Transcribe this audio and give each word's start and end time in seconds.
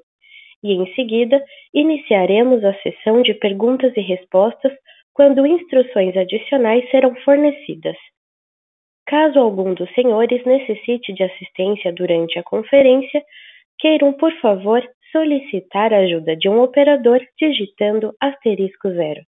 e, 0.62 0.72
em 0.72 0.94
seguida, 0.94 1.42
iniciaremos 1.74 2.62
a 2.64 2.74
sessão 2.80 3.22
de 3.22 3.32
perguntas 3.34 3.92
e 3.96 4.00
respostas 4.00 4.72
quando 5.12 5.46
instruções 5.46 6.16
adicionais 6.16 6.88
serão 6.90 7.14
fornecidas. 7.16 7.96
Caso 9.06 9.38
algum 9.38 9.74
dos 9.74 9.92
senhores 9.94 10.44
necessite 10.44 11.12
de 11.12 11.22
assistência 11.22 11.92
durante 11.92 12.38
a 12.38 12.42
conferência, 12.42 13.22
queiram, 13.78 14.12
por 14.12 14.32
favor, 14.40 14.82
solicitar 15.12 15.92
a 15.92 15.98
ajuda 15.98 16.36
de 16.36 16.48
um 16.48 16.60
operador 16.60 17.20
digitando 17.38 18.14
asterisco 18.20 18.90
zero. 18.90 19.20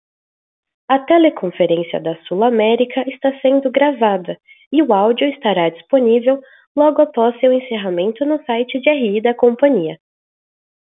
A 0.89 0.99
teleconferência 1.01 2.01
da 2.01 2.17
Sul 2.23 2.43
América 2.43 3.05
está 3.09 3.39
sendo 3.41 3.71
gravada 3.71 4.39
e 4.73 4.83
o 4.83 4.93
áudio 4.93 5.29
estará 5.29 5.69
disponível 5.69 6.41
logo 6.77 7.03
após 7.03 7.39
seu 7.41 7.53
encerramento 7.53 8.25
no 8.25 8.43
site 8.45 8.81
de 8.81 8.91
RI 8.91 9.21
da 9.21 9.35
companhia. 9.35 9.99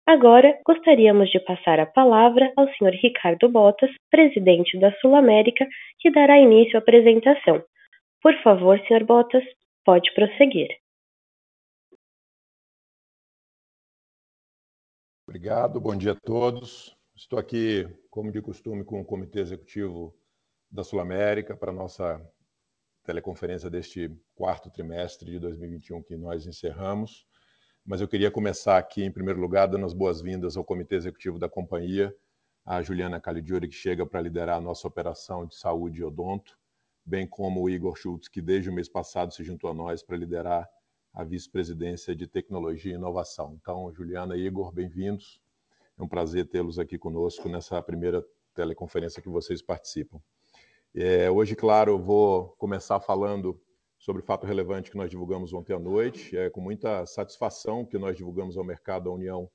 Agora, 0.06 0.58
gostaríamos 0.66 1.30
de 1.30 1.38
passar 1.40 1.78
a 1.78 1.86
palavra 1.86 2.52
ao 2.56 2.66
Sr. 2.68 2.98
Ricardo 3.00 3.48
Bottas, 3.48 3.90
presidente 4.10 4.78
da 4.78 4.92
Sul 4.94 5.14
América, 5.14 5.66
que 6.00 6.10
dará 6.10 6.38
início 6.38 6.76
à 6.76 6.80
apresentação. 6.80 7.62
Por 8.22 8.40
favor, 8.44 8.78
Sr. 8.86 9.04
Bottas, 9.04 9.42
pode 9.84 10.14
prosseguir. 10.14 10.68
Obrigado, 15.26 15.80
bom 15.80 15.96
dia 15.96 16.12
a 16.12 16.14
todos. 16.14 16.96
Estou 17.16 17.36
aqui, 17.36 17.84
como 18.08 18.30
de 18.30 18.40
costume, 18.40 18.84
com 18.84 19.00
o 19.00 19.04
Comitê 19.04 19.40
Executivo 19.40 20.14
da 20.70 20.84
Sul 20.84 21.00
América 21.00 21.56
para 21.56 21.72
a 21.72 21.74
nossa 21.74 22.24
teleconferência 23.02 23.68
deste 23.68 24.08
quarto 24.36 24.70
trimestre 24.70 25.28
de 25.28 25.40
2021 25.40 26.00
que 26.04 26.16
nós 26.16 26.46
encerramos. 26.46 27.26
Mas 27.84 28.00
eu 28.00 28.06
queria 28.06 28.30
começar 28.30 28.78
aqui, 28.78 29.02
em 29.02 29.10
primeiro 29.10 29.40
lugar, 29.40 29.66
dando 29.66 29.84
as 29.84 29.92
boas-vindas 29.92 30.56
ao 30.56 30.64
Comitê 30.64 30.94
Executivo 30.94 31.40
da 31.40 31.48
companhia, 31.48 32.14
a 32.64 32.80
Juliana 32.82 33.20
Caligiuri, 33.20 33.66
que 33.66 33.74
chega 33.74 34.06
para 34.06 34.20
liderar 34.20 34.58
a 34.58 34.60
nossa 34.60 34.86
operação 34.86 35.44
de 35.44 35.56
saúde 35.56 36.00
e 36.00 36.04
odonto, 36.04 36.56
bem 37.04 37.26
como 37.26 37.62
o 37.62 37.68
Igor 37.68 37.96
Schultz, 37.96 38.28
que 38.28 38.40
desde 38.40 38.70
o 38.70 38.72
mês 38.72 38.88
passado 38.88 39.32
se 39.32 39.42
juntou 39.42 39.70
a 39.70 39.74
nós 39.74 40.02
para 40.02 40.16
liderar 40.16 40.68
a 41.12 41.24
vice-presidência 41.24 42.14
de 42.14 42.26
tecnologia 42.26 42.92
e 42.92 42.94
inovação. 42.94 43.56
Então, 43.60 43.92
Juliana 43.92 44.36
e 44.36 44.46
Igor, 44.46 44.72
bem-vindos. 44.72 45.40
É 45.98 46.02
um 46.02 46.08
prazer 46.08 46.48
tê-los 46.48 46.78
aqui 46.78 46.96
conosco 46.96 47.48
nessa 47.48 47.82
primeira 47.82 48.24
teleconferência 48.54 49.20
que 49.20 49.28
vocês 49.28 49.60
participam. 49.60 50.20
É, 50.94 51.30
hoje, 51.30 51.54
claro, 51.54 51.92
eu 51.92 51.98
vou 51.98 52.50
começar 52.58 53.00
falando 53.00 53.60
sobre 53.98 54.22
o 54.22 54.24
fato 54.24 54.46
relevante 54.46 54.90
que 54.90 54.96
nós 54.96 55.10
divulgamos 55.10 55.52
ontem 55.52 55.74
à 55.74 55.78
noite. 55.78 56.36
É 56.36 56.50
com 56.50 56.60
muita 56.60 57.04
satisfação 57.06 57.84
que 57.84 57.98
nós 57.98 58.16
divulgamos 58.16 58.56
ao 58.56 58.64
mercado 58.64 59.10
a 59.10 59.12
união 59.12 59.50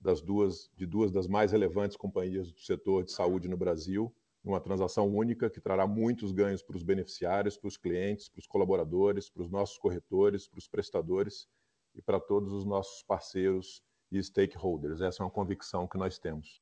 das 0.00 0.20
duas, 0.20 0.70
de 0.76 0.86
duas 0.86 1.10
das 1.10 1.26
mais 1.26 1.52
relevantes 1.52 1.96
companhias 1.96 2.52
do 2.52 2.60
setor 2.60 3.04
de 3.04 3.12
saúde 3.12 3.48
no 3.48 3.56
Brasil, 3.56 4.14
uma 4.44 4.60
transação 4.60 5.08
única 5.08 5.48
que 5.48 5.60
trará 5.60 5.86
muitos 5.86 6.30
ganhos 6.30 6.62
para 6.62 6.76
os 6.76 6.82
beneficiários, 6.82 7.56
para 7.56 7.68
os 7.68 7.78
clientes, 7.78 8.28
para 8.28 8.40
os 8.40 8.46
colaboradores, 8.46 9.30
para 9.30 9.42
os 9.42 9.50
nossos 9.50 9.78
corretores, 9.78 10.46
para 10.46 10.58
os 10.58 10.68
prestadores 10.68 11.48
e 11.94 12.02
para 12.02 12.20
todos 12.20 12.52
os 12.52 12.64
nossos 12.64 13.02
parceiros 13.02 13.82
e 14.12 14.22
stakeholders. 14.22 15.00
Essa 15.00 15.22
é 15.22 15.24
uma 15.24 15.30
convicção 15.30 15.88
que 15.88 15.96
nós 15.96 16.18
temos. 16.18 16.60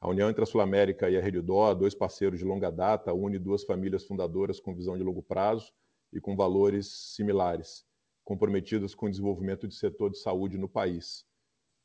A 0.00 0.08
união 0.08 0.30
entre 0.30 0.42
a 0.42 0.46
Sul 0.46 0.62
América 0.62 1.10
e 1.10 1.16
a 1.16 1.20
Rede 1.20 1.42
Dó, 1.42 1.74
dois 1.74 1.94
parceiros 1.94 2.38
de 2.38 2.44
longa 2.44 2.70
data, 2.70 3.12
une 3.12 3.38
duas 3.38 3.62
famílias 3.62 4.04
fundadoras 4.04 4.58
com 4.58 4.74
visão 4.74 4.96
de 4.96 5.04
longo 5.04 5.22
prazo 5.22 5.70
e 6.12 6.20
com 6.20 6.34
valores 6.34 7.14
similares, 7.14 7.84
comprometidas 8.24 8.94
com 8.94 9.06
o 9.06 9.10
desenvolvimento 9.10 9.68
de 9.68 9.74
setor 9.74 10.10
de 10.10 10.18
saúde 10.18 10.56
no 10.56 10.68
país 10.68 11.24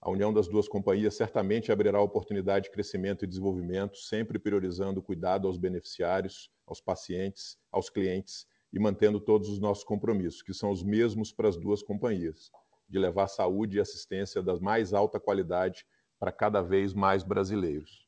a 0.02 0.10
união 0.10 0.32
das 0.34 0.48
duas 0.48 0.68
companhias 0.68 1.16
certamente 1.16 1.72
abrirá 1.72 2.00
oportunidade 2.00 2.66
de 2.66 2.72
crescimento 2.72 3.26
e 3.26 3.28
desenvolvimento, 3.28 3.98
sempre 3.98 4.38
priorizando 4.38 5.00
o 5.00 5.04
cuidado 5.04 5.48
aos 5.48 5.58
beneficiários, 5.58 6.52
aos 6.66 6.80
pacientes, 6.80 7.58
aos 7.72 7.90
clientes 7.90 8.46
e 8.72 8.80
mantendo 8.80 9.20
todos 9.20 9.50
os 9.50 9.60
nossos 9.60 9.84
compromissos, 9.84 10.42
que 10.42 10.54
são 10.54 10.72
os 10.72 10.84
mesmos 10.84 11.32
para 11.32 11.50
as 11.50 11.58
duas 11.58 11.82
companhias, 11.82 12.52
de 12.88 13.00
levar 13.00 13.28
saúde 13.28 13.78
e 13.78 13.80
assistência 13.80 14.42
da 14.42 14.58
mais 14.60 14.94
alta 14.94 15.20
qualidade 15.20 15.86
para 16.20 16.32
cada 16.32 16.62
vez 16.62 16.94
mais 16.94 17.24
brasileiros. 17.24 18.08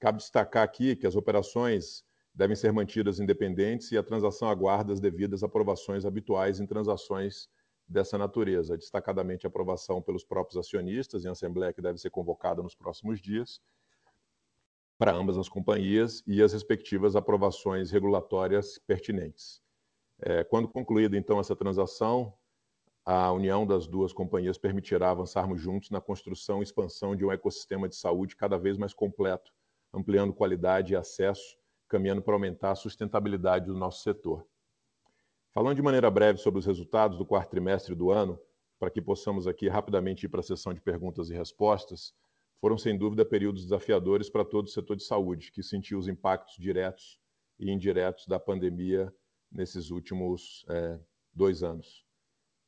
Cabe 0.00 0.18
destacar 0.18 0.62
aqui 0.62 0.96
que 0.96 1.06
as 1.06 1.16
operações 1.16 2.04
devem 2.34 2.56
ser 2.56 2.72
mantidas 2.72 3.20
independentes 3.20 3.92
e 3.92 3.98
a 3.98 4.02
transação 4.02 4.48
aguarda 4.48 4.92
as 4.92 5.00
devidas 5.00 5.42
aprovações 5.42 6.04
habituais 6.04 6.60
em 6.60 6.66
transações 6.66 7.48
dessa 7.86 8.16
natureza, 8.16 8.76
destacadamente 8.76 9.46
aprovação 9.46 10.00
pelos 10.00 10.24
próprios 10.24 10.56
acionistas 10.56 11.24
em 11.24 11.28
assembleia 11.28 11.72
que 11.72 11.82
deve 11.82 11.98
ser 11.98 12.10
convocada 12.10 12.62
nos 12.62 12.74
próximos 12.74 13.20
dias 13.20 13.60
para 14.98 15.12
ambas 15.12 15.36
as 15.36 15.48
companhias 15.48 16.22
e 16.26 16.42
as 16.42 16.52
respectivas 16.52 17.16
aprovações 17.16 17.90
regulatórias 17.90 18.78
pertinentes. 18.86 19.60
É, 20.20 20.44
quando 20.44 20.68
concluída 20.68 21.16
então 21.16 21.40
essa 21.40 21.56
transação, 21.56 22.32
a 23.04 23.30
união 23.32 23.66
das 23.66 23.86
duas 23.86 24.12
companhias 24.12 24.56
permitirá 24.56 25.10
avançarmos 25.10 25.60
juntos 25.60 25.90
na 25.90 26.00
construção 26.00 26.60
e 26.60 26.62
expansão 26.62 27.14
de 27.14 27.24
um 27.24 27.32
ecossistema 27.32 27.88
de 27.88 27.96
saúde 27.96 28.36
cada 28.36 28.56
vez 28.56 28.78
mais 28.78 28.94
completo, 28.94 29.52
ampliando 29.92 30.32
qualidade 30.32 30.92
e 30.92 30.96
acesso, 30.96 31.58
caminhando 31.88 32.22
para 32.22 32.34
aumentar 32.34 32.70
a 32.70 32.76
sustentabilidade 32.76 33.66
do 33.66 33.74
nosso 33.74 34.02
setor. 34.02 34.46
Falando 35.54 35.76
de 35.76 35.82
maneira 35.82 36.10
breve 36.10 36.40
sobre 36.40 36.58
os 36.58 36.66
resultados 36.66 37.16
do 37.16 37.24
quarto 37.24 37.50
trimestre 37.50 37.94
do 37.94 38.10
ano, 38.10 38.36
para 38.76 38.90
que 38.90 39.00
possamos 39.00 39.46
aqui 39.46 39.68
rapidamente 39.68 40.26
ir 40.26 40.28
para 40.28 40.40
a 40.40 40.42
sessão 40.42 40.74
de 40.74 40.80
perguntas 40.80 41.30
e 41.30 41.32
respostas, 41.32 42.12
foram 42.60 42.76
sem 42.76 42.98
dúvida 42.98 43.24
períodos 43.24 43.62
desafiadores 43.62 44.28
para 44.28 44.44
todo 44.44 44.66
o 44.66 44.70
setor 44.70 44.96
de 44.96 45.04
saúde, 45.04 45.52
que 45.52 45.62
sentiu 45.62 45.96
os 45.96 46.08
impactos 46.08 46.56
diretos 46.56 47.20
e 47.56 47.70
indiretos 47.70 48.26
da 48.26 48.40
pandemia 48.40 49.14
nesses 49.48 49.92
últimos 49.92 50.66
é, 50.68 50.98
dois 51.32 51.62
anos. 51.62 52.04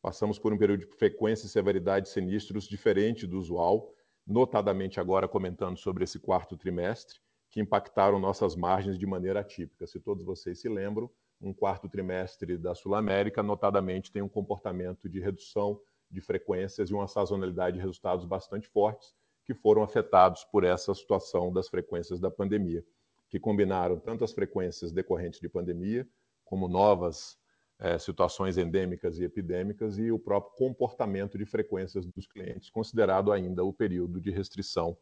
Passamos 0.01 0.39
por 0.39 0.53
um 0.53 0.59
período 0.59 0.87
de 0.87 0.97
frequência 0.97 1.47
e 1.47 1.51
severidade 1.51 2.07
de 2.07 2.13
sinistros 2.13 2.69
diferente 2.69 3.27
do 3.27 3.37
usual, 3.37 3.93
notadamente 4.25 5.01
agora 5.01 5.27
comentando 5.27 5.77
sobre 5.77 6.05
esse 6.05 6.21
quarto 6.21 6.57
trimestre, 6.57 7.19
que 7.51 7.61
impactaram 7.61 8.21
nossas 8.21 8.55
margens 8.55 8.97
de 8.97 9.07
maneira 9.07 9.41
atípica. 9.41 9.89
Se 9.89 9.99
todos 9.99 10.25
vocês 10.25 10.61
se 10.61 10.69
lembram, 10.69 11.11
um 11.41 11.53
quarto 11.53 11.89
trimestre 11.89 12.57
da 12.57 12.75
Sul 12.75 12.95
América, 12.95 13.43
notadamente 13.43 14.11
tem 14.11 14.23
um 14.23 14.29
comportamento 14.29 15.09
de 15.09 15.21
redução 15.21 15.81
de 16.11 16.21
frequências 16.21 16.91
e 16.91 16.95
uma 16.95 17.07
sazonalidade 17.07 17.77
de 17.77 17.83
resultados 17.83 18.25
bastante 18.25 18.69
fortes 18.69 19.15
que 19.45 19.55
foram 19.55 19.83
afetados 19.83 20.45
por 20.45 20.65
essa 20.65 20.93
situação 20.95 21.53
das 21.53 21.69
frequências 21.69 22.19
da 22.19 22.31
pandemia, 22.31 22.85
que 23.29 23.39
combinaram 23.39 23.99
tanto 23.99 24.25
as 24.25 24.33
frequências 24.33 24.93
decorrentes 24.93 25.41
de 25.41 25.49
pandemia, 25.49 26.07
como 26.45 26.69
novas 26.69 27.39
é, 27.79 27.99
situações 27.99 28.57
endêmicas 28.57 29.19
e 29.19 29.25
epidêmicas, 29.25 29.99
e 29.99 30.11
o 30.11 30.19
próprio 30.19 30.53
comportamento 30.57 31.39
de 31.39 31.45
frequências 31.45 32.07
dos 32.07 32.27
clientes, 32.27 32.71
considerado 32.71 33.31
ainda 33.31 33.63
o 33.65 33.73
período 33.73 34.21
de 34.21 34.31
restrição 34.31 34.97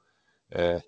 é, 0.50 0.80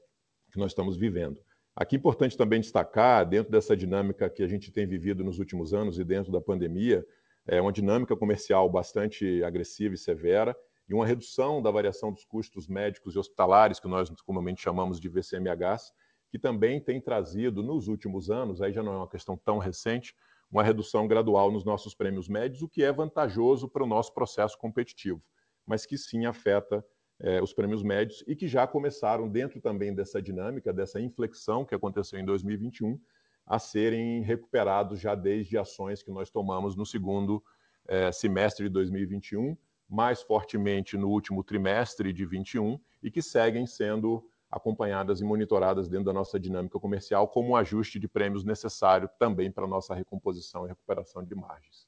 que 0.51 0.59
nós 0.59 0.73
estamos 0.73 0.97
vivendo. 0.97 1.41
Aqui 1.77 1.95
é 1.95 1.99
importante 1.99 2.39
também 2.39 2.59
destacar, 2.59 3.29
dentro 3.29 3.53
dessa 3.53 3.77
dinâmica 3.77 4.31
que 4.31 4.43
a 4.43 4.49
gente 4.49 4.73
tem 4.73 4.87
vivido 4.87 5.23
nos 5.23 5.39
últimos 5.39 5.75
anos 5.75 5.99
e 5.99 6.05
dentro 6.05 6.33
da 6.33 6.41
pandemia, 6.41 7.07
é 7.47 7.61
uma 7.61 7.71
dinâmica 7.71 8.17
comercial 8.17 8.67
bastante 8.71 9.45
agressiva 9.45 9.95
e 9.95 9.99
severa 9.99 10.57
e 10.89 10.95
uma 10.95 11.05
redução 11.05 11.61
da 11.61 11.71
variação 11.71 12.11
dos 12.11 12.25
custos 12.25 12.67
médicos 12.67 13.15
e 13.15 13.19
hospitalares, 13.19 13.79
que 13.79 13.89
nós 13.89 14.09
comumente 14.23 14.63
chamamos 14.63 14.99
de 14.99 15.11
VCMHs, 15.11 15.93
que 16.31 16.39
também 16.39 16.81
tem 16.81 16.99
trazido 16.99 17.63
nos 17.63 17.89
últimos 17.89 18.31
anos, 18.31 18.63
aí 18.63 18.73
já 18.73 18.83
não 18.83 18.95
é 18.95 18.97
uma 18.97 19.09
questão 19.09 19.37
tão 19.37 19.59
recente, 19.59 20.15
uma 20.51 20.63
redução 20.63 21.07
gradual 21.07 21.53
nos 21.53 21.65
nossos 21.65 21.95
prêmios 21.95 22.27
médios, 22.27 22.63
o 22.63 22.69
que 22.69 22.83
é 22.83 22.91
vantajoso 22.91 23.69
para 23.69 23.85
o 23.85 23.87
nosso 23.87 24.15
processo 24.15 24.57
competitivo, 24.57 25.23
mas 25.67 25.85
que 25.85 25.99
sim 25.99 26.25
afeta 26.25 26.83
é, 27.21 27.43
os 27.43 27.53
prêmios 27.53 27.83
médios 27.83 28.23
e 28.27 28.37
que 28.37 28.47
já 28.47 28.67
começaram, 28.67 29.29
dentro 29.29 29.61
também 29.61 29.95
dessa 29.95 30.21
dinâmica, 30.21 30.73
dessa 30.73 31.01
inflexão 31.01 31.65
que 31.65 31.75
aconteceu 31.75 32.19
em 32.19 32.25
2021, 32.25 33.01
a 33.47 33.59
serem 33.59 34.23
recuperados 34.23 35.01
já 35.01 35.15
desde 35.15 35.57
ações 35.57 36.03
que 36.03 36.11
nós 36.11 36.31
tomamos 36.31 36.75
no 36.77 36.85
segundo 36.85 37.43
é, 37.87 38.11
semestre 38.11 38.67
de 38.67 38.71
2021, 38.71 39.57
mais 39.89 40.21
fortemente 40.21 40.97
no 40.97 41.09
último 41.09 41.45
trimestre 41.45 42.13
de 42.13 42.27
21 42.27 42.79
e 43.03 43.11
que 43.11 43.23
seguem 43.23 43.67
sendo 43.67 44.29
acompanhadas 44.51 45.21
e 45.21 45.25
monitoradas 45.25 45.89
dentro 45.89 46.07
da 46.07 46.13
nossa 46.13 46.41
dinâmica 46.41 46.79
comercial 46.79 47.29
como 47.29 47.51
um 47.51 47.57
ajuste 47.57 47.99
de 47.99 48.09
prêmios 48.09 48.45
necessário 48.45 49.09
também 49.19 49.51
para 49.51 49.65
a 49.65 49.69
nossa 49.69 49.95
recomposição 49.95 50.65
e 50.65 50.69
recuperação 50.69 51.23
de 51.23 51.35
margens. 51.35 51.87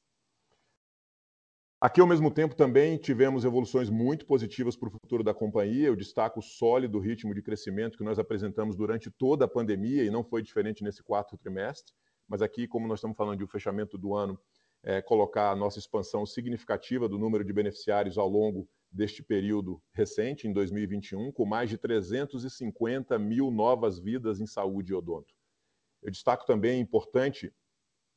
Aqui, 1.81 2.01
ao 2.01 2.09
mesmo 2.09 2.29
tempo, 2.29 2.57
também 2.57 2.99
tivemos 2.99 3.45
evoluções 3.45 3.89
muito 3.89 4.27
positivas 4.27 4.75
para 4.75 4.89
o 4.89 4.91
futuro 4.91 5.23
da 5.23 5.33
companhia. 5.33 5.87
Eu 5.87 5.95
destaco 5.95 6.41
o 6.41 6.43
sólido 6.43 6.99
ritmo 6.99 7.33
de 7.33 7.41
crescimento 7.41 7.97
que 7.97 8.03
nós 8.03 8.19
apresentamos 8.19 8.75
durante 8.75 9.13
toda 9.13 9.45
a 9.45 9.49
pandemia 9.49 10.03
e 10.03 10.11
não 10.11 10.25
foi 10.25 10.43
diferente 10.43 10.83
nesse 10.83 11.05
quarto 11.05 11.39
trimestre. 11.39 11.95
Mas 12.27 12.43
aqui, 12.43 12.67
como 12.67 12.89
nós 12.89 12.99
estamos 12.99 13.17
falando 13.17 13.39
de 13.39 13.45
um 13.45 13.49
fechamento 13.49 13.97
do 13.97 14.13
ano, 14.13 14.37
é, 14.83 15.01
colocar 15.01 15.53
a 15.53 15.57
nossa 15.57 15.79
expansão 15.79 16.27
significativa 16.27 17.09
do 17.09 17.17
número 17.17 17.45
de 17.45 17.53
beneficiários 17.53 18.19
ao 18.19 18.29
longo 18.29 18.69
deste 18.91 19.23
período 19.23 19.81
recente, 19.93 20.49
em 20.49 20.53
2021, 20.53 21.31
com 21.31 21.47
mais 21.47 21.71
de 21.71 21.79
350 21.79 23.17
mil 23.21 23.53
novas 23.53 24.01
vidas 24.01 24.41
em 24.41 24.47
saúde 24.47 24.91
e 24.91 24.97
odonto. 24.97 25.33
Eu 26.03 26.11
destaco 26.11 26.45
também, 26.45 26.81
importante, 26.81 27.53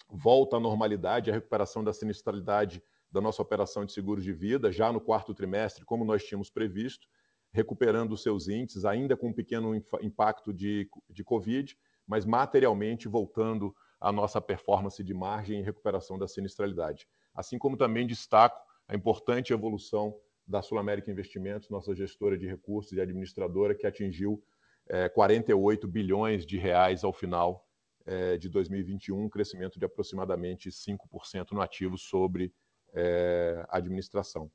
volta 0.09 0.57
à 0.57 0.59
normalidade, 0.59 1.29
a 1.29 1.33
recuperação 1.33 1.83
da 1.83 1.93
sinistralidade 1.93 2.81
da 3.11 3.19
nossa 3.19 3.41
operação 3.41 3.85
de 3.85 3.91
seguros 3.91 4.23
de 4.23 4.31
vida, 4.31 4.71
já 4.71 4.91
no 4.91 5.01
quarto 5.01 5.33
trimestre, 5.33 5.83
como 5.83 6.05
nós 6.05 6.23
tínhamos 6.23 6.49
previsto, 6.49 7.07
recuperando 7.51 8.13
os 8.13 8.23
seus 8.23 8.47
índices, 8.47 8.85
ainda 8.85 9.17
com 9.17 9.29
um 9.29 9.33
pequeno 9.33 9.75
impacto 10.01 10.53
de, 10.53 10.89
de 11.09 11.23
Covid, 11.23 11.77
mas 12.07 12.25
materialmente 12.25 13.07
voltando 13.07 13.75
à 13.99 14.11
nossa 14.11 14.39
performance 14.39 15.03
de 15.03 15.13
margem 15.13 15.59
e 15.59 15.63
recuperação 15.63 16.17
da 16.17 16.27
sinistralidade. 16.27 17.07
Assim 17.33 17.57
como 17.57 17.77
também 17.77 18.07
destaco 18.07 18.59
a 18.87 18.95
importante 18.95 19.53
evolução 19.53 20.15
da 20.47 20.61
Sul 20.61 20.79
América 20.79 21.11
Investimentos, 21.11 21.69
nossa 21.69 21.93
gestora 21.93 22.37
de 22.37 22.47
recursos 22.47 22.93
e 22.93 23.01
administradora, 23.01 23.75
que 23.75 23.85
atingiu 23.85 24.41
é, 24.87 25.07
48 25.09 25.87
bilhões 25.87 26.45
de 26.45 26.57
reais 26.57 27.03
ao 27.03 27.13
final 27.13 27.65
é, 28.05 28.37
de 28.37 28.49
2021, 28.49 29.23
um 29.25 29.29
crescimento 29.29 29.77
de 29.77 29.85
aproximadamente 29.85 30.69
5% 30.69 31.51
no 31.51 31.61
ativo 31.61 31.97
sobre 31.97 32.53
é, 32.93 33.65
administração. 33.69 34.51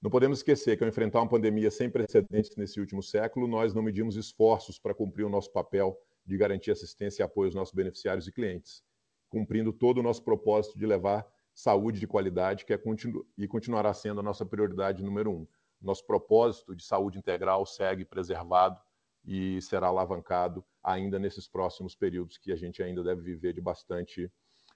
Não 0.00 0.10
podemos 0.10 0.38
esquecer 0.38 0.76
que, 0.76 0.84
ao 0.84 0.88
enfrentar 0.88 1.20
uma 1.20 1.28
pandemia 1.28 1.70
sem 1.70 1.88
precedentes 1.88 2.54
nesse 2.56 2.78
último 2.78 3.02
século, 3.02 3.48
nós 3.48 3.72
não 3.72 3.82
medimos 3.82 4.16
esforços 4.16 4.78
para 4.78 4.94
cumprir 4.94 5.24
o 5.24 5.30
nosso 5.30 5.50
papel 5.50 5.98
de 6.26 6.36
garantir 6.36 6.70
assistência 6.70 7.22
e 7.22 7.24
apoio 7.24 7.48
aos 7.48 7.54
nossos 7.54 7.74
beneficiários 7.74 8.26
e 8.26 8.32
clientes, 8.32 8.82
cumprindo 9.30 9.72
todo 9.72 9.98
o 9.98 10.02
nosso 10.02 10.22
propósito 10.22 10.78
de 10.78 10.84
levar 10.84 11.26
saúde 11.54 12.00
de 12.00 12.06
qualidade, 12.06 12.64
que 12.64 12.72
é 12.72 12.78
continu 12.78 13.26
e 13.38 13.46
continuará 13.46 13.94
sendo 13.94 14.20
a 14.20 14.22
nossa 14.22 14.44
prioridade 14.44 15.02
número 15.02 15.30
um. 15.30 15.46
Nosso 15.80 16.04
propósito 16.06 16.74
de 16.74 16.84
saúde 16.84 17.18
integral 17.18 17.64
segue 17.64 18.04
preservado 18.04 18.78
e 19.24 19.60
será 19.62 19.86
alavancado 19.86 20.64
ainda 20.82 21.18
nesses 21.18 21.48
próximos 21.48 21.94
períodos 21.94 22.36
que 22.36 22.52
a 22.52 22.56
gente 22.56 22.82
ainda 22.82 23.02
deve 23.02 23.22
viver 23.22 23.54
de 23.54 23.60
bastante 23.60 24.30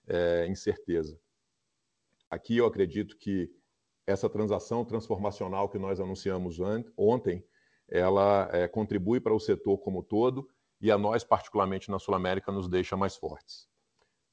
é, 0.07 0.47
incerteza. 0.49 1.19
Aqui 2.31 2.57
eu 2.57 2.67
acredito 2.67 3.17
que 3.17 3.51
essa 4.07 4.29
transação 4.29 4.85
transformacional 4.85 5.69
que 5.69 5.79
nós 5.79 6.01
anunciamos 6.01 6.59
ontem, 6.97 7.45
ela 7.89 8.49
é, 8.53 8.67
contribui 8.67 9.21
para 9.21 9.35
o 9.35 9.41
setor 9.41 9.79
como 9.79 10.03
todo 10.03 10.49
e 10.81 10.91
a 10.91 10.99
nós, 10.99 11.25
particularmente 11.25 11.91
na 11.91 11.99
Sul 11.99 12.15
América, 12.15 12.53
nos 12.53 12.69
deixa 12.69 12.97
mais 12.97 13.17
fortes. 13.17 13.69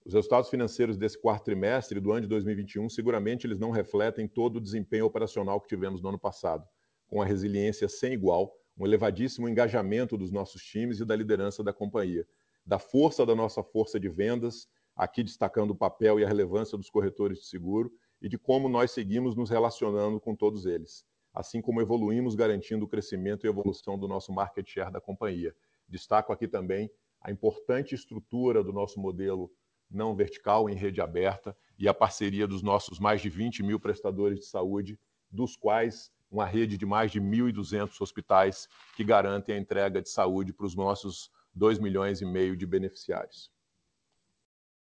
Os 0.05 0.13
resultados 0.13 0.49
financeiros 0.49 0.97
desse 0.97 1.19
quarto 1.19 1.45
trimestre 1.45 1.99
do 1.99 2.11
ano 2.11 2.21
de 2.21 2.27
2021, 2.27 2.89
seguramente 2.89 3.47
eles 3.47 3.57
não 3.57 3.71
refletem 3.71 4.27
todo 4.27 4.57
o 4.57 4.61
desempenho 4.61 5.05
operacional 5.05 5.59
que 5.59 5.67
tivemos 5.67 6.01
no 6.01 6.09
ano 6.09 6.19
passado, 6.19 6.63
com 7.07 7.21
a 7.21 7.25
resiliência 7.25 7.89
sem 7.89 8.13
igual, 8.13 8.53
um 8.77 8.85
elevadíssimo 8.85 9.49
engajamento 9.49 10.17
dos 10.17 10.31
nossos 10.31 10.61
times 10.61 10.99
e 10.99 11.05
da 11.05 11.15
liderança 11.15 11.63
da 11.63 11.73
companhia, 11.73 12.27
da 12.65 12.77
força 12.77 13.25
da 13.25 13.33
nossa 13.33 13.63
força 13.63 13.99
de 13.99 14.07
vendas 14.07 14.67
aqui 14.95 15.23
destacando 15.23 15.71
o 15.71 15.75
papel 15.75 16.19
e 16.19 16.23
a 16.23 16.27
relevância 16.27 16.77
dos 16.77 16.89
corretores 16.89 17.39
de 17.39 17.45
seguro 17.45 17.91
e 18.21 18.29
de 18.29 18.37
como 18.37 18.69
nós 18.69 18.91
seguimos 18.91 19.35
nos 19.35 19.49
relacionando 19.49 20.19
com 20.21 20.33
todos 20.35 20.65
eles, 20.65 21.05
assim 21.33 21.61
como 21.61 21.81
evoluímos 21.81 22.33
garantindo 22.33 22.85
o 22.85 22.87
crescimento 22.87 23.45
e 23.45 23.49
evolução 23.49 23.99
do 23.99 24.07
nosso 24.07 24.31
market 24.31 24.67
share 24.67 24.91
da 24.91 25.01
companhia. 25.01 25.53
Destaco 25.87 26.31
aqui 26.31 26.47
também 26.47 26.89
a 27.19 27.29
importante 27.29 27.93
estrutura 27.93 28.63
do 28.63 28.71
nosso 28.71 28.99
modelo 28.99 29.51
não 29.91 30.15
vertical 30.15 30.69
em 30.69 30.75
rede 30.75 31.01
aberta 31.01 31.55
e 31.77 31.87
a 31.87 31.93
parceria 31.93 32.47
dos 32.47 32.63
nossos 32.63 32.97
mais 32.97 33.21
de 33.21 33.29
20 33.29 33.63
mil 33.63 33.79
prestadores 33.79 34.39
de 34.39 34.45
saúde, 34.45 34.97
dos 35.29 35.55
quais 35.57 36.09
uma 36.31 36.45
rede 36.45 36.77
de 36.77 36.85
mais 36.85 37.11
de 37.11 37.19
1.200 37.19 38.01
hospitais 38.01 38.67
que 38.95 39.03
garantem 39.03 39.55
a 39.55 39.59
entrega 39.59 40.01
de 40.01 40.09
saúde 40.09 40.53
para 40.53 40.65
os 40.65 40.75
nossos 40.75 41.29
2 41.53 41.79
milhões 41.79 42.21
e 42.21 42.25
meio 42.25 42.55
de 42.57 42.65
beneficiários 42.65 43.54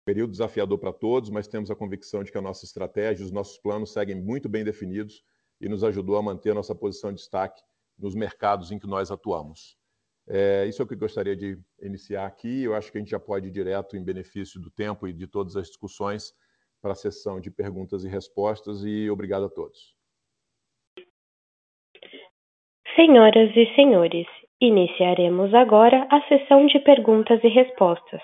período 0.06 0.32
desafiador 0.32 0.78
para 0.78 0.94
todos, 0.94 1.32
mas 1.32 1.48
temos 1.48 1.72
a 1.72 1.76
convicção 1.76 2.24
de 2.24 2.32
que 2.32 2.38
a 2.38 2.42
nossa 2.42 2.64
estratégia, 2.64 3.26
os 3.26 3.32
nossos 3.32 3.58
planos 3.58 3.92
seguem 3.92 4.16
muito 4.16 4.48
bem 4.48 4.64
definidos 4.64 5.24
e 5.60 5.68
nos 5.68 5.84
ajudou 5.84 6.16
a 6.16 6.22
manter 6.22 6.52
a 6.52 6.54
nossa 6.54 6.76
posição 6.76 7.12
de 7.12 7.18
destaque 7.18 7.62
nos 7.98 8.14
mercados 8.14 8.72
em 8.72 8.78
que 8.78 8.88
nós 8.88 9.10
atuamos. 9.10 9.78
É, 10.28 10.66
isso 10.68 10.82
é 10.82 10.86
o 10.86 10.88
que 10.88 10.94
eu 10.94 11.00
gostaria 11.00 11.36
de 11.36 11.58
iniciar 11.82 12.26
aqui. 12.26 12.64
Eu 12.64 12.76
acho 12.76 12.92
que 12.92 12.98
a 12.98 13.02
gente 13.02 13.12
já 13.12 13.20
pode 13.20 13.48
ir 13.48 13.52
direto, 13.52 13.98
em 13.98 14.04
benefício 14.04 14.60
do 14.60 14.70
tempo 14.70 15.08
e 15.08 15.14
de 15.14 15.28
todas 15.28 15.56
as 15.56 15.68
discussões, 15.68 16.34
para 16.82 16.92
a 16.92 16.96
sessão 16.96 17.40
de 17.40 17.50
perguntas 17.50 18.04
e 18.04 18.08
respostas. 18.08 18.84
E 18.84 19.10
obrigado 19.10 19.46
a 19.46 19.50
todos. 19.50 19.96
Senhoras 22.96 23.52
e 23.56 23.76
senhores, 23.76 24.28
iniciaremos 24.62 25.54
agora 25.54 26.08
a 26.10 26.22
sessão 26.28 26.66
de 26.66 26.80
perguntas 26.80 27.44
e 27.44 27.48
respostas. 27.48 28.22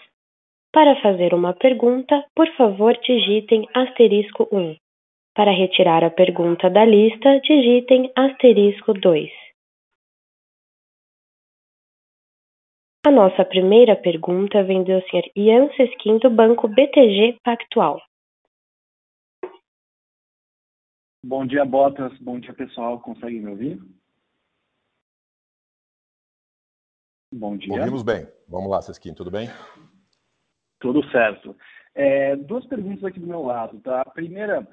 Para 0.74 1.02
fazer 1.02 1.34
uma 1.34 1.54
pergunta, 1.54 2.26
por 2.34 2.48
favor 2.56 2.98
digitem 3.00 3.68
asterisco 3.74 4.48
um. 4.54 4.78
Para 5.36 5.52
retirar 5.52 6.02
a 6.02 6.10
pergunta 6.10 6.70
da 6.70 6.86
lista, 6.86 7.42
digitem 7.42 8.10
asterisco 8.16 8.94
dois. 8.94 9.30
A 13.06 13.12
nossa 13.12 13.44
primeira 13.44 13.98
pergunta 13.98 14.64
vem 14.64 14.84
do 14.84 14.92
Sr. 15.10 15.30
Ian 15.36 15.70
Sesquim 15.76 16.20
do 16.20 16.30
Banco 16.30 16.70
BTG 16.70 17.38
Pactual. 17.44 18.02
Bom 21.26 21.46
dia, 21.46 21.66
Botas. 21.66 22.18
Bom 22.20 22.40
dia, 22.40 22.54
pessoal. 22.54 23.02
Conseguem 23.02 23.42
me 23.42 23.50
ouvir? 23.50 23.80
Bom 27.34 27.58
dia. 27.58 27.74
Ouvimos 27.74 28.04
bem. 28.04 28.26
Vamos 28.48 28.70
lá, 28.70 28.82
Sesquim, 28.82 29.14
tudo 29.14 29.30
bem? 29.30 29.48
Tudo 30.82 31.08
certo. 31.12 31.56
É, 31.94 32.36
duas 32.36 32.66
perguntas 32.66 33.04
aqui 33.04 33.20
do 33.20 33.28
meu 33.28 33.44
lado, 33.44 33.80
tá? 33.80 34.02
A 34.02 34.10
primeira 34.10 34.68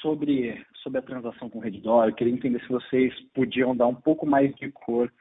sobre, 0.00 0.64
sobre 0.82 0.98
a 0.98 1.02
transação 1.02 1.48
com 1.48 1.58
Redditor, 1.58 2.06
eu 2.06 2.14
queria 2.14 2.32
entender 2.32 2.60
se 2.60 2.68
vocês 2.68 3.14
podiam 3.34 3.74
dar 3.74 3.86
um 3.86 3.94
pouco 3.94 4.26
mais 4.26 4.54
de 4.56 4.70
cor 4.70 5.12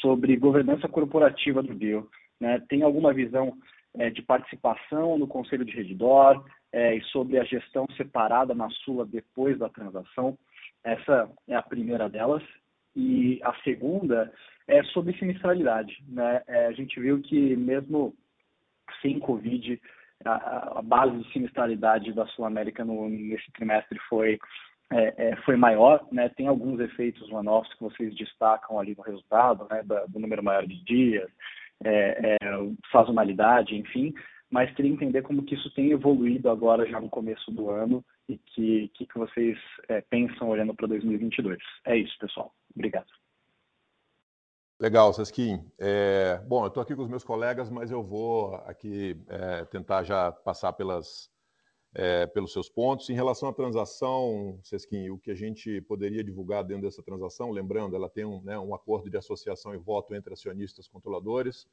sobre 0.00 0.36
governança 0.36 0.88
corporativa 0.88 1.62
do 1.62 1.74
deal. 1.74 2.06
Né? 2.40 2.60
Tem 2.68 2.82
alguma 2.82 3.12
visão 3.12 3.56
é, 3.94 4.10
de 4.10 4.22
participação 4.22 5.18
no 5.18 5.26
conselho 5.26 5.64
de 5.64 5.72
Redditor 5.72 6.44
é, 6.72 6.96
e 6.96 7.02
sobre 7.04 7.38
a 7.38 7.44
gestão 7.44 7.86
separada 7.96 8.54
na 8.54 8.68
Sula 8.70 9.06
depois 9.06 9.58
da 9.58 9.68
transação? 9.68 10.36
Essa 10.82 11.30
é 11.48 11.54
a 11.54 11.62
primeira 11.62 12.08
delas. 12.08 12.42
E 12.96 13.40
a 13.42 13.54
segunda 13.62 14.32
é 14.68 14.82
sobre 14.84 15.16
sinistralidade. 15.18 16.02
Né? 16.08 16.42
É, 16.46 16.66
a 16.66 16.72
gente 16.72 16.98
viu 17.00 17.20
que 17.20 17.56
mesmo 17.56 18.14
sem 19.00 19.18
Covid, 19.18 19.80
a, 20.24 20.78
a 20.78 20.82
base 20.82 21.16
de 21.18 21.32
sinistralidade 21.32 22.12
da 22.12 22.26
Sul 22.28 22.44
América 22.44 22.84
no, 22.84 23.08
nesse 23.08 23.50
trimestre 23.52 23.98
foi, 24.08 24.38
é, 24.92 25.30
é, 25.30 25.36
foi 25.36 25.56
maior, 25.56 26.06
né? 26.10 26.28
Tem 26.30 26.46
alguns 26.46 26.80
efeitos 26.80 27.30
one-offs 27.30 27.72
que 27.74 27.82
vocês 27.82 28.14
destacam 28.14 28.78
ali 28.78 28.94
no 28.96 29.02
resultado, 29.02 29.66
né? 29.70 29.82
Da, 29.84 30.06
do 30.06 30.18
número 30.18 30.42
maior 30.42 30.66
de 30.66 30.82
dias, 30.84 31.30
é, 31.84 32.36
é, 32.36 32.38
sazonalidade, 32.90 33.76
enfim, 33.76 34.14
mas 34.50 34.72
queria 34.74 34.92
entender 34.92 35.22
como 35.22 35.42
que 35.42 35.54
isso 35.54 35.72
tem 35.74 35.90
evoluído 35.90 36.48
agora 36.48 36.86
já 36.86 37.00
no 37.00 37.08
começo 37.08 37.50
do 37.50 37.70
ano 37.70 38.04
e 38.28 38.38
que 38.38 38.90
que, 38.94 39.06
que 39.06 39.18
vocês 39.18 39.58
é, 39.88 40.00
pensam 40.02 40.48
olhando 40.48 40.74
para 40.74 40.86
2022. 40.86 41.58
É 41.86 41.96
isso, 41.96 42.16
pessoal. 42.18 42.52
Obrigado. 42.74 43.23
Legal, 44.80 45.12
Saskin. 45.12 45.64
É, 45.78 46.42
bom, 46.46 46.64
eu 46.64 46.68
estou 46.68 46.82
aqui 46.82 46.96
com 46.96 47.02
os 47.02 47.08
meus 47.08 47.22
colegas, 47.22 47.70
mas 47.70 47.90
eu 47.90 48.02
vou 48.02 48.56
aqui 48.66 49.16
é, 49.28 49.64
tentar 49.66 50.02
já 50.02 50.32
passar 50.32 50.72
pelas 50.72 51.30
é, 51.94 52.26
pelos 52.26 52.52
seus 52.52 52.68
pontos. 52.68 53.08
Em 53.08 53.14
relação 53.14 53.48
à 53.48 53.52
transação, 53.52 54.58
Sesquim, 54.62 55.10
o 55.10 55.18
que 55.18 55.30
a 55.30 55.34
gente 55.34 55.80
poderia 55.82 56.24
divulgar 56.24 56.64
dentro 56.64 56.82
dessa 56.82 57.02
transação, 57.02 57.50
lembrando, 57.50 57.94
ela 57.94 58.10
tem 58.10 58.24
um, 58.24 58.42
né, 58.42 58.58
um 58.58 58.74
acordo 58.74 59.08
de 59.08 59.16
associação 59.16 59.72
e 59.74 59.78
voto 59.78 60.14
entre 60.14 60.32
acionistas 60.32 60.88
controladores, 60.88 61.68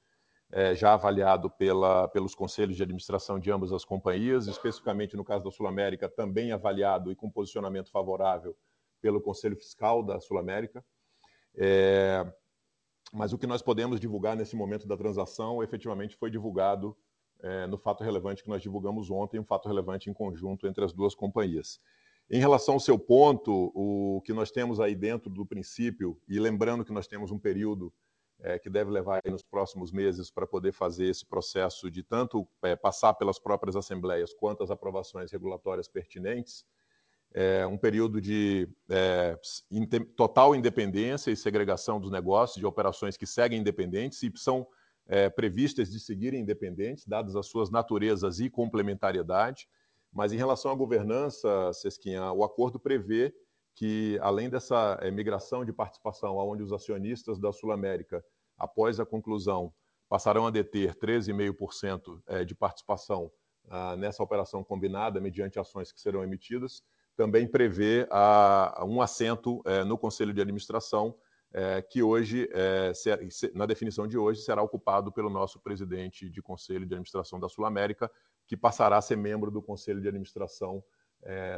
é, 0.52 0.76
já 0.76 0.94
avaliado 0.94 1.50
pela, 1.50 2.08
pelos 2.10 2.36
conselhos 2.36 2.76
de 2.76 2.84
administração 2.84 3.40
de 3.40 3.50
ambas 3.50 3.72
as 3.72 3.84
companhias, 3.84 4.48
especificamente 4.48 5.16
no 5.16 5.24
caso 5.24 5.44
da 5.46 5.52
Sul 5.52 5.66
América, 5.66 6.08
também 6.08 6.52
avaliado 6.52 7.12
e 7.12 7.16
com 7.16 7.32
posicionamento 7.32 7.90
favorável 7.90 8.56
pelo 9.02 9.22
Conselho 9.22 9.56
Fiscal 9.56 10.04
da 10.04 10.20
Sul 10.20 10.38
América. 10.38 10.86
É, 11.58 12.32
mas 13.12 13.34
o 13.34 13.38
que 13.38 13.48
nós 13.48 13.62
podemos 13.62 14.00
divulgar 14.00 14.36
nesse 14.36 14.56
momento 14.56 14.88
da 14.88 14.96
transação 14.96 15.62
efetivamente 15.62 16.16
foi 16.16 16.32
divulgado 16.32 16.96
é, 17.42 17.68
no 17.68 17.78
fato 17.78 18.04
relevante 18.04 18.44
que 18.44 18.50
nós 18.50 18.62
divulgamos 18.62 19.10
ontem, 19.10 19.40
um 19.40 19.44
fato 19.44 19.68
relevante 19.68 20.10
em 20.10 20.14
conjunto 20.14 20.68
entre 20.68 20.84
as 20.84 20.94
duas 20.94 21.14
companhias. 21.16 21.80
Em 22.30 22.40
relação 22.40 22.76
ao 22.76 22.80
seu 22.80 22.98
ponto, 22.98 23.72
o 23.76 24.22
que 24.22 24.32
nós 24.32 24.52
temos 24.52 24.80
aí 24.80 24.96
dentro 24.96 25.30
do 25.30 25.46
princípio, 25.46 26.18
e 26.28 26.40
lembrando 26.40 26.86
que 26.86 26.94
nós 26.94 27.08
temos 27.08 27.32
um 27.32 27.38
período 27.38 27.92
é, 28.40 28.58
que 28.58 28.70
deve 28.70 28.90
levar 28.90 29.22
nos 29.26 29.44
próximos 29.44 29.92
meses 29.92 30.32
para 30.32 30.48
poder 30.48 30.72
fazer 30.72 31.08
esse 31.08 31.26
processo 31.26 31.92
de 31.92 32.04
tanto 32.04 32.48
é, 32.64 32.76
passar 32.76 33.14
pelas 33.16 33.38
próprias 33.38 33.76
assembleias 33.76 34.34
quanto 34.34 34.64
as 34.64 34.72
aprovações 34.72 35.32
regulatórias 35.32 35.88
pertinentes, 35.88 36.66
é 37.34 37.66
um 37.66 37.78
período 37.78 38.20
de 38.20 38.68
é, 38.90 39.38
total 40.16 40.56
independência 40.56 41.32
e 41.32 41.38
segregação 41.38 42.00
dos 42.00 42.12
negócios, 42.12 42.60
de 42.60 42.66
operações 42.66 43.16
que 43.16 43.26
seguem 43.26 43.60
independentes 43.60 44.22
e 44.24 44.32
são 44.36 44.68
é, 45.08 45.30
previstas 45.30 45.90
de 45.90 46.00
seguirem 46.00 46.42
independentes, 46.42 47.06
dadas 47.08 47.36
as 47.36 47.48
suas 47.48 47.70
naturezas 47.70 48.40
e 48.40 48.50
complementariedade. 48.50 49.68
Mas 50.12 50.34
em 50.34 50.38
relação 50.38 50.72
à 50.72 50.76
governança, 50.76 51.72
Sesquinha, 51.74 52.32
o 52.34 52.44
acordo 52.44 52.80
prevê 52.80 53.34
que, 53.76 54.20
além 54.22 54.50
dessa 54.50 54.98
é, 55.02 55.10
migração 55.10 55.64
de 55.64 55.72
participação, 55.72 56.38
onde 56.38 56.64
os 56.64 56.74
acionistas 56.74 57.40
da 57.40 57.52
Sul 57.52 57.72
América, 57.72 58.24
após 58.58 59.00
a 59.00 59.06
conclusão, 59.06 59.74
passarão 60.10 60.46
a 60.46 60.52
deter 60.52 60.96
13,5% 60.96 62.22
é, 62.28 62.44
de 62.44 62.54
participação 62.54 63.32
ah, 63.70 63.96
nessa 63.96 64.22
operação 64.22 64.64
combinada, 64.64 65.22
mediante 65.22 65.60
ações 65.60 65.92
que 65.92 66.02
serão 66.02 66.24
emitidas, 66.24 66.84
também 67.16 67.48
prevê 67.48 68.08
a, 68.10 68.84
um 68.86 69.02
assento 69.02 69.62
é, 69.66 69.84
no 69.84 69.98
Conselho 69.98 70.34
de 70.34 70.42
Administração, 70.42 71.16
é, 71.54 71.82
que 71.82 72.02
hoje, 72.02 72.48
se, 72.94 73.52
na 73.54 73.66
definição 73.66 74.08
de 74.08 74.18
hoje, 74.18 74.42
será 74.42 74.62
ocupado 74.62 75.12
pelo 75.12 75.30
nosso 75.30 75.60
presidente 75.60 76.30
de 76.30 76.42
Conselho 76.42 76.86
de 76.86 76.94
Administração 76.94 77.42
da 77.42 77.50
Sul 77.50 77.66
América, 77.66 78.10
que 78.48 78.56
passará 78.56 78.98
a 78.98 79.02
ser 79.02 79.18
membro 79.18 79.52
do 79.52 79.62
Conselho 79.62 80.00
de 80.00 80.08
Administração 80.08 80.82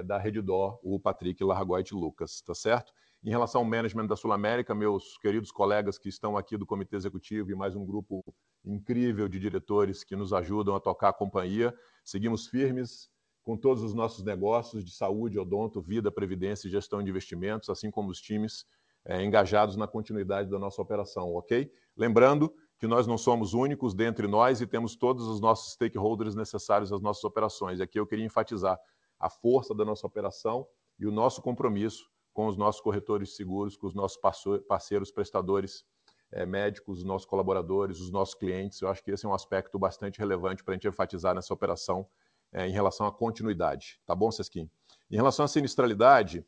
da 0.05 0.17
Redditor, 0.17 0.79
o 0.83 0.99
Patrick 0.99 1.41
Largoit 1.43 1.93
Lucas, 1.93 2.41
tá 2.41 2.55
certo? 2.55 2.91
Em 3.23 3.29
relação 3.29 3.61
ao 3.61 3.65
management 3.65 4.07
da 4.07 4.17
Sul 4.17 4.33
América, 4.33 4.75
meus 4.75 5.17
queridos 5.19 5.49
colegas 5.49 5.97
que 5.97 6.09
estão 6.09 6.35
aqui 6.35 6.57
do 6.57 6.65
Comitê 6.65 6.97
Executivo 6.97 7.51
e 7.51 7.55
mais 7.55 7.73
um 7.73 7.85
grupo 7.85 8.21
incrível 8.65 9.29
de 9.29 9.39
diretores 9.39 10.03
que 10.03 10.13
nos 10.13 10.33
ajudam 10.33 10.75
a 10.75 10.79
tocar 10.79 11.09
a 11.09 11.13
companhia, 11.13 11.73
seguimos 12.03 12.47
firmes, 12.47 13.09
com 13.43 13.57
todos 13.57 13.83
os 13.83 13.93
nossos 13.93 14.23
negócios 14.23 14.83
de 14.83 14.91
saúde, 14.91 15.37
odonto, 15.37 15.81
vida, 15.81 16.11
previdência 16.11 16.67
e 16.67 16.71
gestão 16.71 17.03
de 17.03 17.09
investimentos, 17.09 17.69
assim 17.69 17.91
como 17.91 18.09
os 18.09 18.21
times 18.21 18.65
é, 19.05 19.23
engajados 19.23 19.75
na 19.75 19.87
continuidade 19.87 20.49
da 20.49 20.57
nossa 20.57 20.81
operação, 20.81 21.33
ok? 21.35 21.69
Lembrando 21.95 22.53
que 22.79 22.87
nós 22.87 23.05
não 23.05 23.17
somos 23.17 23.53
únicos 23.53 23.93
dentre 23.93 24.27
nós 24.27 24.61
e 24.61 24.67
temos 24.67 24.95
todos 24.95 25.27
os 25.27 25.39
nossos 25.41 25.73
stakeholders 25.73 26.35
necessários 26.35 26.91
às 26.91 27.01
nossas 27.01 27.23
operações. 27.23 27.81
Aqui 27.81 27.99
eu 27.99 28.07
queria 28.07 28.25
enfatizar 28.25 28.79
a 29.19 29.29
força 29.29 29.75
da 29.75 29.85
nossa 29.85 30.07
operação 30.07 30.65
e 30.97 31.05
o 31.05 31.11
nosso 31.11 31.41
compromisso 31.41 32.09
com 32.33 32.47
os 32.47 32.57
nossos 32.57 32.81
corretores 32.81 33.35
seguros, 33.35 33.77
com 33.77 33.87
os 33.87 33.93
nossos 33.93 34.19
parceiros 34.67 35.11
prestadores 35.11 35.85
é, 36.31 36.45
médicos, 36.45 36.99
os 36.99 37.05
nossos 37.05 37.27
colaboradores, 37.27 37.99
os 37.99 38.09
nossos 38.09 38.35
clientes. 38.35 38.81
Eu 38.81 38.89
acho 38.89 39.03
que 39.03 39.11
esse 39.11 39.25
é 39.25 39.29
um 39.29 39.33
aspecto 39.33 39.77
bastante 39.77 40.19
relevante 40.19 40.63
para 40.63 40.73
a 40.73 40.75
gente 40.75 40.87
enfatizar 40.87 41.35
nessa 41.35 41.53
operação 41.53 42.07
é, 42.53 42.67
em 42.67 42.71
relação 42.71 43.05
à 43.07 43.11
continuidade. 43.11 43.99
Tá 44.05 44.15
bom, 44.15 44.31
Sesquim? 44.31 44.69
Em 45.09 45.15
relação 45.15 45.43
à 45.43 45.47
sinistralidade, 45.47 46.45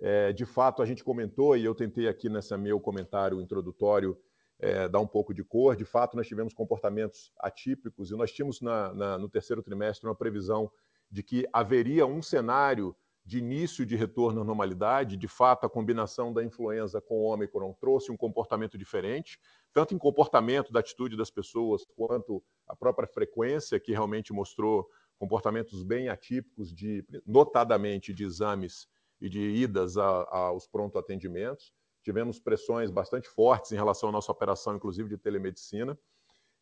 é, 0.00 0.32
de 0.32 0.44
fato, 0.44 0.82
a 0.82 0.86
gente 0.86 1.04
comentou, 1.04 1.56
e 1.56 1.64
eu 1.64 1.74
tentei 1.74 2.08
aqui 2.08 2.28
nesse 2.28 2.56
meu 2.56 2.80
comentário 2.80 3.40
introdutório 3.40 4.18
é, 4.58 4.88
dar 4.88 5.00
um 5.00 5.06
pouco 5.06 5.32
de 5.32 5.44
cor. 5.44 5.76
De 5.76 5.84
fato, 5.84 6.16
nós 6.16 6.26
tivemos 6.26 6.52
comportamentos 6.52 7.32
atípicos 7.38 8.10
e 8.10 8.16
nós 8.16 8.32
tínhamos 8.32 8.60
na, 8.60 8.92
na, 8.92 9.18
no 9.18 9.28
terceiro 9.28 9.62
trimestre 9.62 10.06
uma 10.08 10.14
previsão 10.14 10.70
de 11.10 11.22
que 11.22 11.46
haveria 11.52 12.06
um 12.06 12.20
cenário 12.20 12.94
de 13.24 13.38
início 13.38 13.86
de 13.86 13.96
retorno 13.96 14.42
à 14.42 14.44
normalidade. 14.44 15.16
De 15.16 15.28
fato, 15.28 15.64
a 15.64 15.70
combinação 15.70 16.32
da 16.32 16.44
influenza 16.44 17.00
com 17.00 17.20
o 17.20 17.32
Omicron 17.32 17.72
trouxe 17.80 18.12
um 18.12 18.16
comportamento 18.16 18.76
diferente, 18.76 19.38
tanto 19.72 19.94
em 19.94 19.98
comportamento 19.98 20.72
da 20.72 20.80
atitude 20.80 21.16
das 21.16 21.30
pessoas, 21.30 21.84
quanto 21.96 22.42
a 22.66 22.76
própria 22.76 23.08
frequência, 23.08 23.80
que 23.80 23.92
realmente 23.92 24.32
mostrou 24.32 24.86
comportamentos 25.18 25.82
bem 25.82 26.08
atípicos, 26.08 26.72
de, 26.72 27.04
notadamente 27.26 28.12
de 28.12 28.24
exames 28.24 28.88
e 29.20 29.28
de 29.28 29.40
idas 29.40 29.96
aos 29.96 30.66
pronto 30.66 30.98
atendimentos. 30.98 31.72
Tivemos 32.02 32.38
pressões 32.38 32.90
bastante 32.90 33.28
fortes 33.28 33.72
em 33.72 33.76
relação 33.76 34.10
à 34.10 34.12
nossa 34.12 34.30
operação, 34.30 34.76
inclusive 34.76 35.08
de 35.08 35.16
telemedicina, 35.16 35.98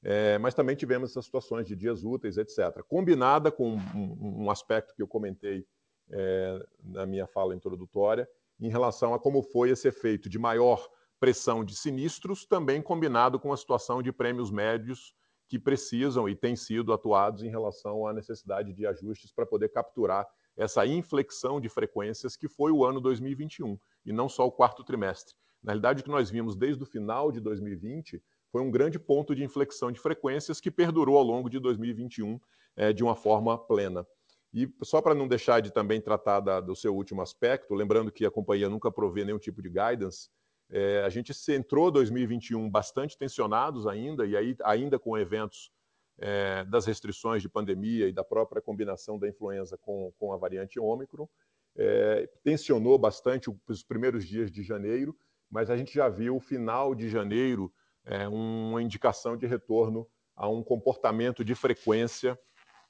é, 0.04 0.38
mas 0.38 0.54
também 0.54 0.76
tivemos 0.76 1.11
essas 1.11 1.25
situações 1.25 1.66
de 1.66 1.76
dias 1.76 2.04
úteis, 2.04 2.37
etc. 2.37 2.82
Combinada 2.88 3.50
com 3.50 3.76
um, 3.76 4.44
um 4.44 4.50
aspecto 4.50 4.94
que 4.94 5.02
eu 5.02 5.09
comentei 5.09 5.66
é, 6.11 6.66
na 6.82 7.06
minha 7.06 7.26
fala 7.26 7.54
introdutória, 7.54 8.28
em 8.61 8.68
relação 8.68 9.14
a 9.14 9.18
como 9.18 9.42
foi 9.42 9.71
esse 9.71 9.88
efeito 9.88 10.28
de 10.28 10.38
maior 10.38 10.88
pressão 11.18 11.64
de 11.64 11.76
sinistros, 11.76 12.44
também 12.44 12.82
combinado 12.82 13.38
com 13.38 13.52
a 13.52 13.56
situação 13.56 14.02
de 14.02 14.12
prêmios 14.12 14.50
médios 14.50 15.14
que 15.52 15.59
precisam 15.59 16.26
e 16.26 16.35
têm 16.35 16.56
sido 16.56 16.94
atuados 16.94 17.42
em 17.42 17.50
relação 17.50 18.06
à 18.06 18.12
necessidade 18.14 18.73
de 18.73 18.87
ajustes 18.87 19.30
para 19.30 19.44
poder 19.44 19.68
capturar 19.68 20.26
essa 20.56 20.87
inflexão 20.87 21.61
de 21.61 21.68
frequências 21.68 22.35
que 22.35 22.49
foi 22.49 22.73
o 22.73 22.87
ano 22.87 23.02
2021 23.02 23.78
e 24.06 24.14
não 24.14 24.30
só 24.30 24.47
o 24.47 24.50
quarto 24.50 24.82
trimestre. 24.82 25.35
Na 25.62 25.73
realidade, 25.73 26.00
o 26.00 26.04
que 26.04 26.11
nós 26.11 26.30
vimos 26.30 26.56
desde 26.56 26.82
o 26.82 26.87
final 26.87 27.30
de 27.30 27.38
2020 27.38 28.23
foi 28.50 28.62
um 28.62 28.71
grande 28.71 28.99
ponto 28.99 29.35
de 29.35 29.44
inflexão 29.44 29.92
de 29.92 30.00
frequências 30.00 30.59
que 30.59 30.71
perdurou 30.71 31.18
ao 31.18 31.23
longo 31.23 31.50
de 31.50 31.59
2021 31.59 32.40
é, 32.75 32.90
de 32.90 33.04
uma 33.04 33.14
forma 33.14 33.59
plena. 33.59 34.06
E 34.54 34.75
só 34.82 35.02
para 35.02 35.14
não 35.14 35.28
deixar 35.28 35.61
de 35.61 35.71
também 35.71 36.00
tratar 36.00 36.40
da, 36.40 36.61
do 36.62 36.75
seu 36.75 36.97
último 36.97 37.21
aspecto, 37.21 37.75
lembrando 37.75 38.11
que 38.11 38.25
a 38.25 38.30
companhia 38.30 38.71
nunca 38.71 38.90
provê 38.90 39.23
nenhum 39.23 39.38
tipo 39.38 39.61
de 39.61 39.68
guidance, 39.68 40.30
é, 40.72 41.02
a 41.04 41.10
gente 41.10 41.32
entrou 41.52 41.90
2021 41.90 42.68
bastante 42.70 43.16
tensionados 43.18 43.86
ainda, 43.86 44.24
e 44.26 44.34
aí 44.34 44.56
ainda 44.64 44.98
com 44.98 45.18
eventos 45.18 45.70
é, 46.18 46.64
das 46.64 46.86
restrições 46.86 47.42
de 47.42 47.48
pandemia 47.48 48.08
e 48.08 48.12
da 48.12 48.24
própria 48.24 48.62
combinação 48.62 49.18
da 49.18 49.28
influenza 49.28 49.76
com, 49.76 50.10
com 50.18 50.32
a 50.32 50.36
variante 50.38 50.80
Ômicron. 50.80 51.28
É, 51.76 52.26
tensionou 52.42 52.98
bastante 52.98 53.50
os 53.68 53.82
primeiros 53.82 54.26
dias 54.26 54.50
de 54.50 54.62
janeiro, 54.62 55.14
mas 55.50 55.68
a 55.68 55.76
gente 55.76 55.92
já 55.92 56.08
viu 56.08 56.36
o 56.36 56.40
final 56.40 56.94
de 56.94 57.06
janeiro 57.08 57.70
é, 58.06 58.26
uma 58.26 58.82
indicação 58.82 59.36
de 59.36 59.46
retorno 59.46 60.08
a 60.34 60.48
um 60.48 60.62
comportamento 60.62 61.44
de 61.44 61.54
frequência 61.54 62.38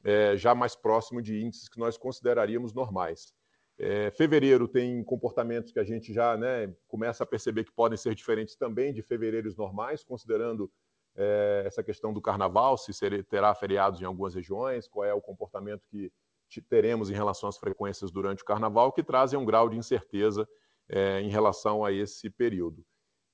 é, 0.04 0.36
já 0.36 0.54
mais 0.54 0.76
próximo 0.76 1.20
de 1.20 1.42
índices 1.42 1.68
que 1.68 1.80
nós 1.80 1.96
consideraríamos 1.96 2.72
normais. 2.72 3.34
É, 3.78 4.10
fevereiro 4.10 4.68
tem 4.68 5.02
comportamentos 5.02 5.72
que 5.72 5.78
a 5.78 5.84
gente 5.84 6.12
já 6.12 6.36
né, 6.36 6.72
começa 6.86 7.24
a 7.24 7.26
perceber 7.26 7.64
que 7.64 7.72
podem 7.72 7.96
ser 7.96 8.14
diferentes 8.14 8.54
também 8.54 8.92
de 8.92 9.02
fevereiros 9.02 9.56
normais, 9.56 10.04
considerando 10.04 10.70
é, 11.16 11.64
essa 11.66 11.82
questão 11.82 12.12
do 12.12 12.20
carnaval, 12.20 12.76
se 12.78 12.92
terá 13.24 13.54
feriados 13.54 14.00
em 14.00 14.04
algumas 14.04 14.34
regiões, 14.34 14.88
qual 14.88 15.04
é 15.04 15.12
o 15.12 15.20
comportamento 15.20 15.82
que 15.90 16.12
teremos 16.60 17.10
em 17.10 17.14
relação 17.14 17.48
às 17.48 17.56
frequências 17.56 18.10
durante 18.10 18.42
o 18.42 18.46
carnaval, 18.46 18.92
que 18.92 19.02
trazem 19.02 19.38
um 19.38 19.44
grau 19.44 19.68
de 19.68 19.76
incerteza 19.76 20.46
é, 20.88 21.20
em 21.20 21.30
relação 21.30 21.84
a 21.84 21.90
esse 21.90 22.28
período. 22.28 22.84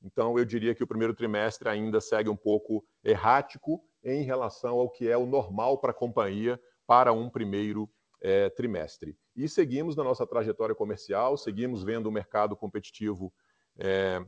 Então, 0.02 0.38
eu 0.38 0.45
diria 0.45 0.75
que 0.75 0.85
o 0.85 0.87
primeiro 0.87 1.14
trimestre 1.14 1.68
ainda 1.68 2.00
segue 2.00 2.28
um 2.28 2.37
pouco 2.37 2.85
errático 3.02 3.83
em 4.04 4.23
relação 4.23 4.76
ao 4.76 4.88
que 4.88 5.09
é 5.09 5.16
o 5.16 5.26
normal 5.26 5.78
para 5.78 5.90
a 5.90 5.95
companhia 5.95 6.61
para 6.87 7.12
um 7.12 7.28
primeiro 7.28 7.90
é, 8.21 8.49
trimestre. 8.50 9.16
E 9.38 9.49
seguimos 9.49 9.95
na 9.95 10.02
nossa 10.02 10.26
trajetória 10.26 10.75
comercial, 10.75 11.37
seguimos 11.37 11.85
vendo 11.85 12.09
o 12.09 12.12
mercado 12.12 12.57
competitivo 12.57 13.33
é, 13.78 14.21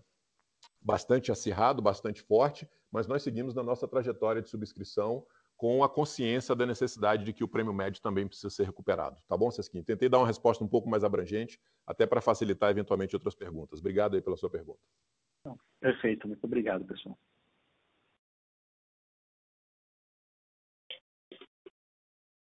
bastante 0.80 1.32
acirrado, 1.32 1.82
bastante 1.82 2.22
forte, 2.22 2.68
mas 2.92 3.08
nós 3.08 3.20
seguimos 3.20 3.52
na 3.52 3.60
nossa 3.60 3.88
trajetória 3.88 4.40
de 4.40 4.48
subscrição 4.48 5.26
com 5.56 5.82
a 5.82 5.88
consciência 5.88 6.54
da 6.54 6.64
necessidade 6.64 7.24
de 7.24 7.32
que 7.32 7.42
o 7.42 7.48
prêmio 7.48 7.74
médio 7.74 8.00
também 8.00 8.24
precisa 8.24 8.50
ser 8.50 8.64
recuperado. 8.64 9.20
Tá 9.26 9.36
bom, 9.36 9.50
Sesquim? 9.50 9.82
Tentei 9.82 10.08
dar 10.08 10.18
uma 10.18 10.28
resposta 10.28 10.62
um 10.62 10.68
pouco 10.68 10.88
mais 10.88 11.02
abrangente, 11.02 11.60
até 11.84 12.06
para 12.06 12.20
facilitar 12.20 12.70
eventualmente 12.70 13.16
outras 13.16 13.34
perguntas. 13.34 13.80
Obrigado 13.80 14.14
aí 14.14 14.22
pela 14.22 14.36
sua 14.36 14.48
pergunta. 14.48 14.78
Perfeito, 15.80 16.28
muito 16.28 16.44
obrigado, 16.44 16.84
pessoal. 16.84 17.18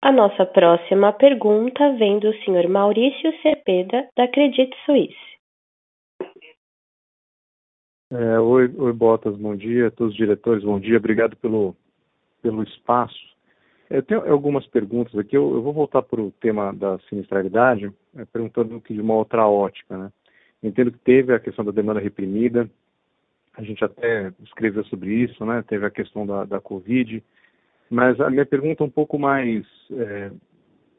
A 0.04 0.12
nossa 0.12 0.46
próxima 0.46 1.14
pergunta 1.14 1.94
vem 1.94 2.20
do 2.20 2.34
Sr. 2.34 2.68
Maurício 2.68 3.32
Cepeda, 3.42 4.06
da 4.18 4.28
Credit 4.28 4.70
Suisse. 4.86 5.16
É, 8.12 8.38
oi, 8.38 8.70
oi, 8.76 8.92
Botas, 8.92 9.38
bom 9.38 9.56
dia. 9.56 9.90
Todos 9.92 10.12
os 10.12 10.18
diretores, 10.18 10.62
bom 10.62 10.78
dia. 10.78 10.98
Obrigado 10.98 11.38
pelo, 11.38 11.74
pelo 12.42 12.64
espaço. 12.64 13.16
É, 13.90 14.00
eu 14.00 14.04
tenho 14.04 14.30
algumas 14.30 14.68
perguntas 14.68 15.18
aqui. 15.18 15.38
Eu, 15.38 15.54
eu 15.54 15.62
vou 15.62 15.72
voltar 15.72 16.02
para 16.02 16.20
o 16.20 16.32
tema 16.32 16.74
da 16.74 17.00
sinistralidade, 17.08 17.90
é, 18.18 18.26
perguntando 18.26 18.84
de 18.86 19.00
uma 19.00 19.14
outra 19.14 19.48
ótica. 19.48 19.98
Né? 19.98 20.12
Entendo 20.62 20.92
que 20.92 21.00
teve 21.00 21.34
a 21.34 21.40
questão 21.40 21.64
da 21.64 21.72
demanda 21.72 22.02
reprimida, 22.02 22.70
a 23.54 23.64
gente 23.64 23.82
até 23.86 24.34
escreveu 24.44 24.84
sobre 24.84 25.14
isso, 25.14 25.46
né? 25.46 25.64
teve 25.66 25.86
a 25.86 25.90
questão 25.90 26.26
da, 26.26 26.44
da 26.44 26.60
Covid, 26.60 27.24
mas 27.94 28.20
a 28.20 28.30
minha 28.30 28.46
pergunta 28.46 28.84
é 28.84 28.88
um 28.88 28.90
pouco 28.90 29.20
mais 29.20 29.64
é, 29.92 30.32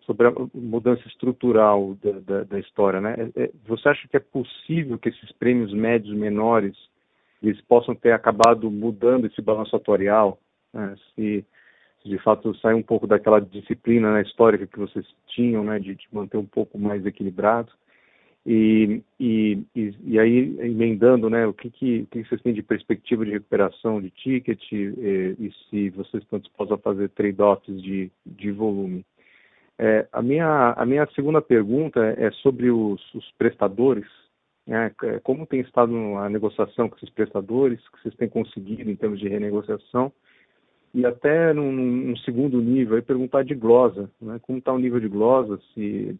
sobre 0.02 0.28
a 0.28 0.32
mudança 0.54 1.02
estrutural 1.08 1.96
da, 2.00 2.12
da, 2.20 2.44
da 2.44 2.58
história. 2.60 3.00
Né? 3.00 3.16
É, 3.34 3.44
é, 3.44 3.50
você 3.66 3.88
acha 3.88 4.06
que 4.06 4.16
é 4.16 4.20
possível 4.20 4.96
que 4.96 5.08
esses 5.08 5.32
prêmios 5.32 5.72
médios 5.72 6.16
menores 6.16 6.76
eles 7.42 7.60
possam 7.62 7.96
ter 7.96 8.12
acabado 8.12 8.70
mudando 8.70 9.26
esse 9.26 9.42
balanço 9.42 9.74
atuarial? 9.74 10.38
Né? 10.72 10.94
Se, 11.14 11.44
se, 12.00 12.08
de 12.08 12.18
fato 12.18 12.56
sair 12.58 12.74
um 12.74 12.82
pouco 12.82 13.08
daquela 13.08 13.40
disciplina 13.40 14.14
né, 14.14 14.22
histórica 14.22 14.64
que 14.64 14.78
vocês 14.78 15.04
tinham, 15.26 15.64
né, 15.64 15.80
de, 15.80 15.96
de 15.96 16.06
manter 16.12 16.36
um 16.36 16.46
pouco 16.46 16.78
mais 16.78 17.04
equilibrado? 17.04 17.72
E, 18.46 19.02
e, 19.18 19.58
e, 19.74 20.18
aí, 20.18 20.54
emendando, 20.60 21.30
né, 21.30 21.46
o 21.46 21.54
que, 21.54 21.70
que, 21.70 22.06
que 22.10 22.24
vocês 22.24 22.42
têm 22.42 22.52
de 22.52 22.62
perspectiva 22.62 23.24
de 23.24 23.30
recuperação 23.30 24.02
de 24.02 24.10
ticket 24.10 24.60
e, 24.70 25.36
e 25.38 25.52
se 25.70 25.88
vocês 25.90 26.22
estão 26.22 26.38
dispostos 26.38 26.78
a 26.78 26.82
fazer 26.82 27.08
trade-offs 27.10 27.82
de, 27.82 28.10
de 28.26 28.50
volume. 28.50 29.04
É, 29.78 30.06
a, 30.12 30.20
minha, 30.20 30.74
a 30.76 30.84
minha 30.84 31.06
segunda 31.14 31.40
pergunta 31.40 32.00
é 32.18 32.30
sobre 32.42 32.70
os, 32.70 33.02
os 33.14 33.32
prestadores. 33.38 34.06
Né, 34.66 34.92
é, 35.04 35.18
como 35.20 35.46
tem 35.46 35.60
estado 35.60 35.94
a 36.18 36.28
negociação 36.28 36.88
com 36.88 36.96
esses 36.96 37.10
prestadores, 37.10 37.80
que 37.88 38.02
vocês 38.02 38.14
têm 38.14 38.28
conseguido 38.28 38.90
em 38.90 38.96
termos 38.96 39.20
de 39.20 39.28
renegociação? 39.28 40.12
E 40.92 41.04
até 41.06 41.52
num, 41.54 41.72
num 41.72 42.16
segundo 42.18 42.60
nível, 42.60 42.96
aí 42.96 43.02
perguntar 43.02 43.42
de 43.42 43.54
glosa, 43.54 44.10
né, 44.20 44.38
como 44.42 44.58
está 44.58 44.72
o 44.72 44.78
nível 44.78 45.00
de 45.00 45.08
glosa, 45.08 45.58
se 45.72 46.14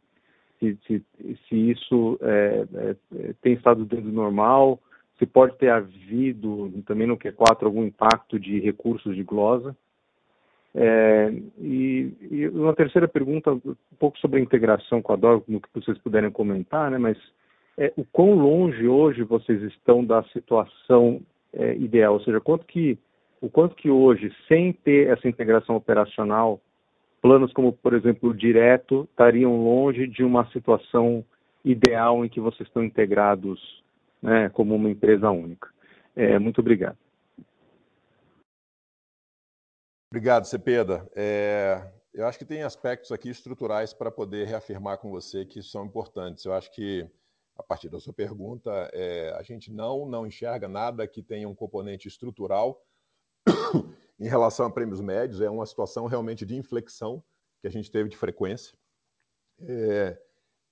se, 0.65 0.79
se, 0.87 1.39
se 1.49 1.71
isso 1.71 2.19
é, 2.23 2.67
é, 2.75 3.35
tem 3.43 3.55
estado 3.55 3.85
dentro 3.85 4.07
do 4.07 4.13
normal, 4.13 4.81
se 5.19 5.27
pode 5.27 5.57
ter 5.59 5.71
havido 5.71 6.73
também 6.87 7.07
no 7.07 7.17
Q4 7.17 7.65
algum 7.65 7.85
impacto 7.85 8.39
de 8.39 8.59
recursos 8.61 9.15
de 9.15 9.23
glosa. 9.23 9.77
É, 10.75 11.33
e, 11.59 12.13
e, 12.31 12.49
uma 12.49 12.75
terceira 12.75 13.07
pergunta, 13.07 13.53
um 13.53 13.77
pouco 13.99 14.19
sobre 14.19 14.41
a 14.41 14.43
integração 14.43 15.01
com 15.01 15.13
a 15.13 15.17
DOR, 15.17 15.43
no 15.47 15.61
que 15.61 15.69
vocês 15.73 15.97
puderem 15.99 16.31
comentar, 16.31 16.91
né, 16.91 16.99
mas 16.99 17.17
é, 17.79 17.93
o 17.97 18.05
quão 18.05 18.35
longe 18.35 18.87
hoje 18.89 19.23
vocês 19.23 19.63
estão 19.63 20.05
da 20.05 20.23
situação 20.25 21.21
é, 21.53 21.77
ideal, 21.77 22.15
ou 22.15 22.21
seja, 22.21 22.41
quanto 22.41 22.67
que, 22.67 22.99
o 23.41 23.49
quanto 23.49 23.77
que 23.77 23.89
hoje, 23.89 24.33
sem 24.49 24.73
ter 24.73 25.09
essa 25.09 25.29
integração 25.29 25.77
operacional, 25.77 26.61
planos 27.25 27.55
como, 27.55 27.73
por 27.73 27.95
exemplo, 27.95 28.29
o 28.29 28.37
direto 28.37 29.09
estariam 29.11 29.57
longe 29.65 30.07
de 30.07 30.23
uma 30.23 30.47
situação 30.51 31.25
ideal 31.65 32.23
em 32.23 32.29
que 32.29 32.39
vocês 32.39 32.69
estão 32.69 32.85
integrados 32.85 33.83
né, 34.21 34.51
como 34.51 34.75
uma 34.75 34.91
empresa 34.91 35.31
única. 35.31 35.73
É, 36.15 36.39
muito 36.39 36.61
obrigado. 36.61 36.99
Obrigado, 40.13 40.45
Cepeda. 40.45 41.11
É, 41.17 41.91
eu 42.13 42.27
acho 42.27 42.39
que 42.39 42.45
tem 42.45 42.63
aspectos 42.63 43.11
aqui 43.11 43.31
estruturais 43.31 43.95
para 43.95 44.11
poder 44.11 44.47
reafirmar 44.47 44.99
com 44.99 45.11
você 45.11 45.47
que 45.47 45.63
são 45.63 45.87
importantes. 45.87 46.45
Eu 46.45 46.53
acho 46.53 46.71
que, 46.73 47.09
a 47.57 47.63
partir 47.63 47.89
da 47.89 47.99
sua 47.99 48.13
pergunta, 48.13 48.71
é, 48.93 49.35
a 49.39 49.43
gente 49.43 49.73
não, 49.73 50.07
não 50.07 50.27
enxerga 50.27 50.69
nada 50.69 51.09
que 51.09 51.23
tenha 51.23 51.49
um 51.49 51.55
componente 51.55 52.07
estrutural 52.07 52.85
em 54.25 54.29
relação 54.29 54.65
a 54.65 54.71
prêmios 54.71 55.03
médios, 55.03 55.43
é 55.43 55.51
uma 55.51 55.67
situação 55.67 56.07
realmente 56.07 56.47
de 56.47 56.57
inflexão 56.57 57.23
que 57.61 57.67
a 57.67 57.71
gente 57.71 57.91
teve 57.91 58.09
de 58.09 58.17
frequência. 58.17 58.75
É, 59.61 60.19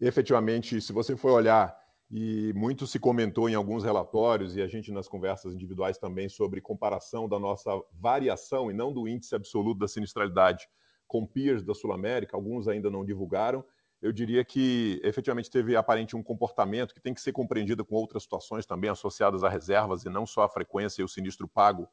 efetivamente, 0.01 0.81
se 0.81 0.91
você 0.91 1.15
for 1.15 1.33
olhar, 1.33 1.79
e 2.11 2.51
muito 2.55 2.87
se 2.87 2.99
comentou 2.99 3.51
em 3.51 3.55
alguns 3.55 3.85
relatórios, 3.85 4.57
e 4.57 4.63
a 4.63 4.67
gente 4.67 4.91
nas 4.91 5.07
conversas 5.07 5.53
individuais 5.53 5.99
também, 5.99 6.31
sobre 6.31 6.63
comparação 6.63 7.29
da 7.29 7.39
nossa 7.39 7.71
variação, 7.93 8.71
e 8.71 8.75
não 8.75 8.91
do 8.91 9.07
índice 9.07 9.35
absoluto 9.35 9.81
da 9.81 9.89
sinistralidade, 9.89 10.67
com 11.07 11.27
peers 11.27 11.63
da 11.63 11.75
Sul 11.75 11.93
América, 11.93 12.35
alguns 12.35 12.69
ainda 12.69 12.91
não 12.91 13.05
divulgaram, 13.05 13.63
eu 14.01 14.13
diria 14.13 14.43
que 14.47 14.99
efetivamente 15.05 15.51
teve 15.51 15.77
aparente 15.77 16.17
um 16.17 16.23
comportamento 16.23 16.95
que 16.95 17.03
tem 17.03 17.13
que 17.13 17.21
ser 17.21 17.33
compreendido 17.33 17.85
com 17.85 17.97
outras 17.97 18.23
situações 18.23 18.65
também 18.65 18.89
associadas 18.89 19.45
a 19.45 19.49
reservas 19.51 20.07
e 20.07 20.09
não 20.09 20.27
só 20.27 20.43
a 20.43 20.49
frequência 20.49 21.03
e 21.03 21.05
o 21.05 21.09
sinistro 21.09 21.47
pago 21.47 21.87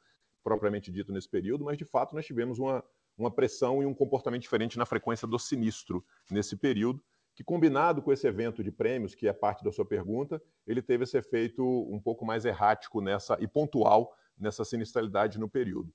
propriamente 0.44 0.92
dito 0.92 1.12
nesse 1.12 1.30
período, 1.30 1.66
mas 1.66 1.78
de 1.78 1.86
fato 1.86 2.16
nós 2.16 2.26
tivemos 2.26 2.60
uma, 2.60 2.84
uma 3.18 3.32
pressão 3.32 3.82
e 3.84 3.86
um 3.86 3.94
comportamento 3.94 4.42
diferente 4.42 4.78
na 4.78 4.86
frequência 4.86 5.28
do 5.28 5.38
sinistro 5.38 6.04
nesse 6.30 6.56
período, 6.56 7.04
que 7.36 7.44
combinado 7.44 8.02
com 8.02 8.12
esse 8.12 8.28
evento 8.28 8.64
de 8.64 8.72
prêmios, 8.72 9.16
que 9.16 9.28
é 9.28 9.34
parte 9.34 9.64
da 9.64 9.72
sua 9.72 9.86
pergunta, 9.86 10.42
ele 10.68 10.82
teve 10.82 11.04
esse 11.04 11.18
efeito 11.18 11.64
um 11.90 12.00
pouco 12.00 12.26
mais 12.26 12.44
errático 12.46 13.02
nessa 13.02 13.38
e 13.40 13.48
pontual 13.48 14.14
nessa 14.38 14.64
sinistralidade 14.66 15.40
no 15.40 15.50
período. 15.50 15.94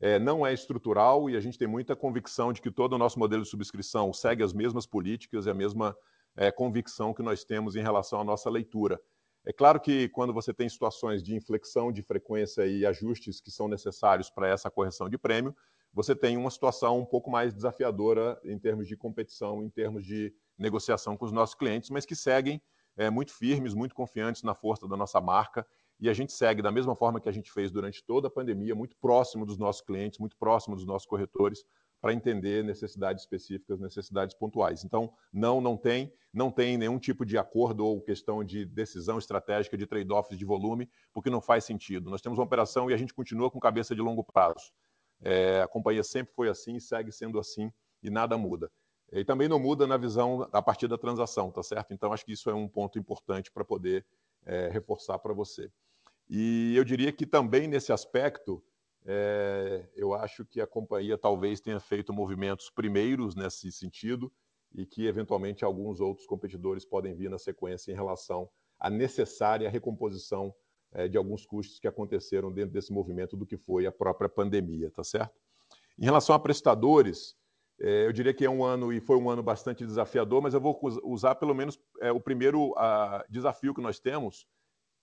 É, 0.00 0.18
não 0.18 0.46
é 0.46 0.52
estrutural 0.52 1.30
e 1.30 1.36
a 1.36 1.40
gente 1.40 1.58
tem 1.58 1.68
muita 1.68 1.96
convicção 1.96 2.52
de 2.52 2.60
que 2.60 2.70
todo 2.70 2.94
o 2.94 2.98
nosso 2.98 3.18
modelo 3.18 3.42
de 3.42 3.48
subscrição 3.48 4.12
segue 4.12 4.42
as 4.42 4.52
mesmas 4.52 4.86
políticas 4.86 5.46
e 5.46 5.50
a 5.50 5.54
mesma 5.54 5.96
é, 6.36 6.50
convicção 6.50 7.14
que 7.14 7.22
nós 7.22 7.44
temos 7.44 7.76
em 7.76 7.82
relação 7.82 8.20
à 8.20 8.24
nossa 8.24 8.50
leitura. 8.50 9.00
É 9.46 9.52
claro 9.52 9.78
que 9.78 10.08
quando 10.08 10.32
você 10.32 10.54
tem 10.54 10.68
situações 10.68 11.22
de 11.22 11.34
inflexão 11.34 11.92
de 11.92 12.02
frequência 12.02 12.66
e 12.66 12.86
ajustes 12.86 13.40
que 13.40 13.50
são 13.50 13.68
necessários 13.68 14.30
para 14.30 14.48
essa 14.48 14.70
correção 14.70 15.08
de 15.08 15.18
prêmio, 15.18 15.54
você 15.92 16.16
tem 16.16 16.36
uma 16.36 16.50
situação 16.50 16.98
um 16.98 17.04
pouco 17.04 17.30
mais 17.30 17.54
desafiadora 17.54 18.40
em 18.42 18.58
termos 18.58 18.88
de 18.88 18.96
competição, 18.96 19.62
em 19.62 19.68
termos 19.68 20.04
de 20.04 20.34
negociação 20.58 21.16
com 21.16 21.24
os 21.24 21.32
nossos 21.32 21.54
clientes, 21.54 21.90
mas 21.90 22.06
que 22.06 22.16
seguem 22.16 22.60
é, 22.96 23.10
muito 23.10 23.32
firmes, 23.32 23.74
muito 23.74 23.94
confiantes 23.94 24.42
na 24.42 24.54
força 24.54 24.88
da 24.88 24.96
nossa 24.96 25.20
marca. 25.20 25.66
E 26.00 26.08
a 26.08 26.12
gente 26.12 26.32
segue 26.32 26.60
da 26.62 26.72
mesma 26.72 26.96
forma 26.96 27.20
que 27.20 27.28
a 27.28 27.32
gente 27.32 27.52
fez 27.52 27.70
durante 27.70 28.02
toda 28.02 28.28
a 28.28 28.30
pandemia, 28.30 28.74
muito 28.74 28.96
próximo 28.96 29.46
dos 29.46 29.58
nossos 29.58 29.82
clientes, 29.82 30.18
muito 30.18 30.36
próximo 30.36 30.74
dos 30.74 30.84
nossos 30.84 31.06
corretores, 31.06 31.64
para 32.04 32.12
entender 32.12 32.62
necessidades 32.62 33.22
específicas, 33.22 33.80
necessidades 33.80 34.36
pontuais. 34.36 34.84
Então, 34.84 35.10
não, 35.32 35.58
não 35.58 35.74
tem, 35.74 36.12
não 36.34 36.50
tem 36.50 36.76
nenhum 36.76 36.98
tipo 36.98 37.24
de 37.24 37.38
acordo 37.38 37.82
ou 37.86 37.98
questão 37.98 38.44
de 38.44 38.66
decisão 38.66 39.16
estratégica 39.16 39.74
de 39.74 39.86
trade-offs 39.86 40.36
de 40.36 40.44
volume, 40.44 40.86
porque 41.14 41.30
não 41.30 41.40
faz 41.40 41.64
sentido. 41.64 42.10
Nós 42.10 42.20
temos 42.20 42.38
uma 42.38 42.44
operação 42.44 42.90
e 42.90 42.92
a 42.92 42.96
gente 42.98 43.14
continua 43.14 43.50
com 43.50 43.58
cabeça 43.58 43.94
de 43.94 44.02
longo 44.02 44.22
prazo. 44.22 44.70
É, 45.22 45.62
a 45.62 45.66
companhia 45.66 46.04
sempre 46.04 46.34
foi 46.34 46.50
assim 46.50 46.78
segue 46.78 47.10
sendo 47.10 47.38
assim 47.38 47.72
e 48.02 48.10
nada 48.10 48.36
muda. 48.36 48.70
E 49.10 49.24
também 49.24 49.48
não 49.48 49.58
muda 49.58 49.86
na 49.86 49.96
visão 49.96 50.46
a 50.52 50.60
partir 50.60 50.88
da 50.88 50.98
transação, 50.98 51.50
tá 51.50 51.62
certo? 51.62 51.94
Então, 51.94 52.12
acho 52.12 52.26
que 52.26 52.32
isso 52.32 52.50
é 52.50 52.54
um 52.54 52.68
ponto 52.68 52.98
importante 52.98 53.50
para 53.50 53.64
poder 53.64 54.04
é, 54.44 54.68
reforçar 54.68 55.18
para 55.20 55.32
você. 55.32 55.72
E 56.28 56.76
eu 56.76 56.84
diria 56.84 57.10
que 57.10 57.24
também 57.24 57.66
nesse 57.66 57.94
aspecto, 57.94 58.62
é, 59.06 59.86
eu 59.94 60.14
acho 60.14 60.44
que 60.44 60.60
a 60.60 60.66
companhia 60.66 61.18
talvez 61.18 61.60
tenha 61.60 61.78
feito 61.78 62.12
movimentos 62.12 62.70
primeiros 62.70 63.34
nesse 63.34 63.70
sentido 63.70 64.32
e 64.74 64.86
que, 64.86 65.06
eventualmente, 65.06 65.64
alguns 65.64 66.00
outros 66.00 66.26
competidores 66.26 66.84
podem 66.84 67.14
vir 67.14 67.30
na 67.30 67.38
sequência 67.38 67.92
em 67.92 67.94
relação 67.94 68.48
à 68.78 68.88
necessária 68.88 69.70
recomposição 69.70 70.54
é, 70.92 71.06
de 71.06 71.16
alguns 71.18 71.44
custos 71.44 71.78
que 71.78 71.86
aconteceram 71.86 72.52
dentro 72.52 72.72
desse 72.72 72.92
movimento 72.92 73.36
do 73.36 73.46
que 73.46 73.56
foi 73.56 73.86
a 73.86 73.92
própria 73.92 74.28
pandemia, 74.28 74.90
tá 74.90 75.04
certo? 75.04 75.38
Em 75.98 76.04
relação 76.04 76.34
a 76.34 76.38
prestadores, 76.38 77.36
é, 77.80 78.06
eu 78.06 78.12
diria 78.12 78.32
que 78.32 78.44
é 78.44 78.50
um 78.50 78.64
ano 78.64 78.92
e 78.92 79.00
foi 79.00 79.16
um 79.16 79.28
ano 79.28 79.42
bastante 79.42 79.84
desafiador, 79.84 80.40
mas 80.40 80.54
eu 80.54 80.60
vou 80.60 80.78
usar 81.04 81.34
pelo 81.34 81.54
menos 81.54 81.78
é, 82.00 82.10
o 82.10 82.20
primeiro 82.20 82.72
a, 82.78 83.24
desafio 83.28 83.74
que 83.74 83.80
nós 83.80 83.98
temos, 83.98 84.46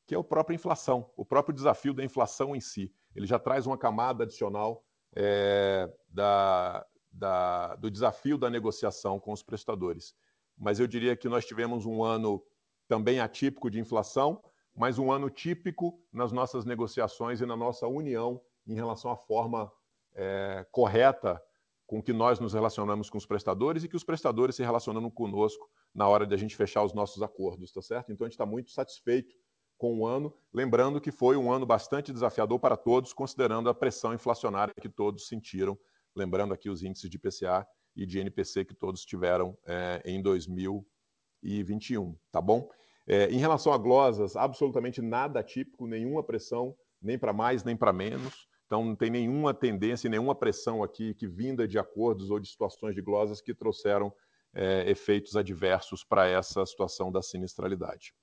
que 0.08 0.16
é 0.16 0.18
a 0.18 0.24
própria 0.24 0.56
inflação, 0.56 1.12
o 1.16 1.26
próprio 1.26 1.54
desafio 1.54 1.94
da 1.94 2.04
inflação 2.04 2.56
em 2.56 2.60
si. 2.62 2.94
Ele 3.16 3.26
já 3.26 3.40
traz 3.40 3.66
uma 3.68 3.78
camada 3.78 4.24
adicional 4.24 4.84
é, 5.16 5.92
da, 6.08 6.86
da, 7.12 7.76
do 7.76 7.92
desafio 7.92 8.38
da 8.38 8.50
negociação 8.50 9.20
com 9.20 9.32
os 9.32 9.44
prestadores. 9.44 10.16
Mas 10.58 10.80
eu 10.80 10.88
diria 10.88 11.16
que 11.16 11.28
nós 11.28 11.46
tivemos 11.46 11.86
um 11.86 12.04
ano 12.04 12.44
também 12.88 13.20
atípico 13.20 13.70
de 13.70 13.80
inflação, 13.80 14.44
mas 14.76 14.98
um 14.98 15.12
ano 15.12 15.30
típico 15.30 16.00
nas 16.12 16.32
nossas 16.32 16.66
negociações 16.66 17.42
e 17.42 17.46
na 17.46 17.56
nossa 17.56 17.88
união 17.88 18.42
em 18.68 18.76
relação 18.76 19.12
à 19.12 19.18
forma 19.18 19.72
é, 20.14 20.66
correta 20.72 21.42
com 21.86 22.02
que 22.02 22.14
nós 22.14 22.40
nos 22.40 22.54
relacionamos 22.54 23.10
com 23.10 23.18
os 23.18 23.26
prestadores 23.26 23.84
e 23.84 23.88
que 23.90 23.98
os 23.98 24.04
prestadores 24.04 24.56
se 24.56 24.64
relacionam 24.64 25.10
conosco 25.10 25.70
na 25.94 26.08
hora 26.08 26.26
de 26.26 26.34
a 26.34 26.38
gente 26.38 26.56
fechar 26.56 26.84
os 26.84 26.94
nossos 26.94 27.22
acordos, 27.22 27.72
tá 27.74 27.82
certo? 27.82 28.12
Então 28.14 28.24
a 28.24 28.30
gente 28.30 28.36
está 28.36 28.46
muito 28.46 28.72
satisfeito 28.72 29.36
com 29.82 29.98
o 29.98 30.06
ano, 30.06 30.32
lembrando 30.54 31.02
que 31.02 31.12
foi 31.12 31.36
um 31.36 31.52
ano 31.52 31.66
bastante 31.66 32.14
desafiador 32.14 32.60
para 32.60 32.78
todos, 32.78 33.14
considerando 33.14 33.68
a 33.68 33.74
pressão 33.74 34.14
inflacionária 34.14 34.76
que 34.80 34.88
todos 34.88 35.28
sentiram, 35.28 35.76
lembrando 36.16 36.54
aqui 36.54 36.70
os 36.70 36.84
índices 36.84 37.10
de 37.10 37.18
PCA 37.18 37.66
e 37.96 38.06
de 38.06 38.20
NPC 38.20 38.64
que 38.64 38.76
todos 38.76 39.04
tiveram 39.04 39.58
é, 39.66 40.00
em 40.06 40.22
2021, 40.22 42.16
tá 42.32 42.40
bom? 42.40 42.70
É, 43.08 43.32
em 43.32 43.40
relação 43.40 43.74
a 43.74 43.78
glosas, 43.80 44.36
absolutamente 44.36 45.02
nada 45.02 45.40
atípico, 45.40 45.88
nenhuma 45.88 46.22
pressão, 46.22 46.76
nem 47.02 47.18
para 47.18 47.34
mais 47.34 47.64
nem 47.64 47.76
para 47.76 47.92
menos. 47.92 48.48
Então, 48.68 48.86
não 48.86 48.96
tem 48.96 49.10
nenhuma 49.10 49.52
tendência, 49.52 50.08
nenhuma 50.08 50.36
pressão 50.36 50.84
aqui 50.84 51.16
que 51.16 51.28
vinda 51.28 51.68
de 51.68 51.80
acordos 51.80 52.30
ou 52.30 52.40
de 52.40 52.48
situações 52.48 52.94
de 52.94 53.02
glosas 53.02 53.42
que 53.42 53.52
trouxeram 53.52 54.14
é, 54.54 54.88
efeitos 54.88 55.36
adversos 55.36 56.04
para 56.04 56.28
essa 56.28 56.64
situação 56.68 57.12
da 57.12 57.24
sinistralidade. 57.24 58.14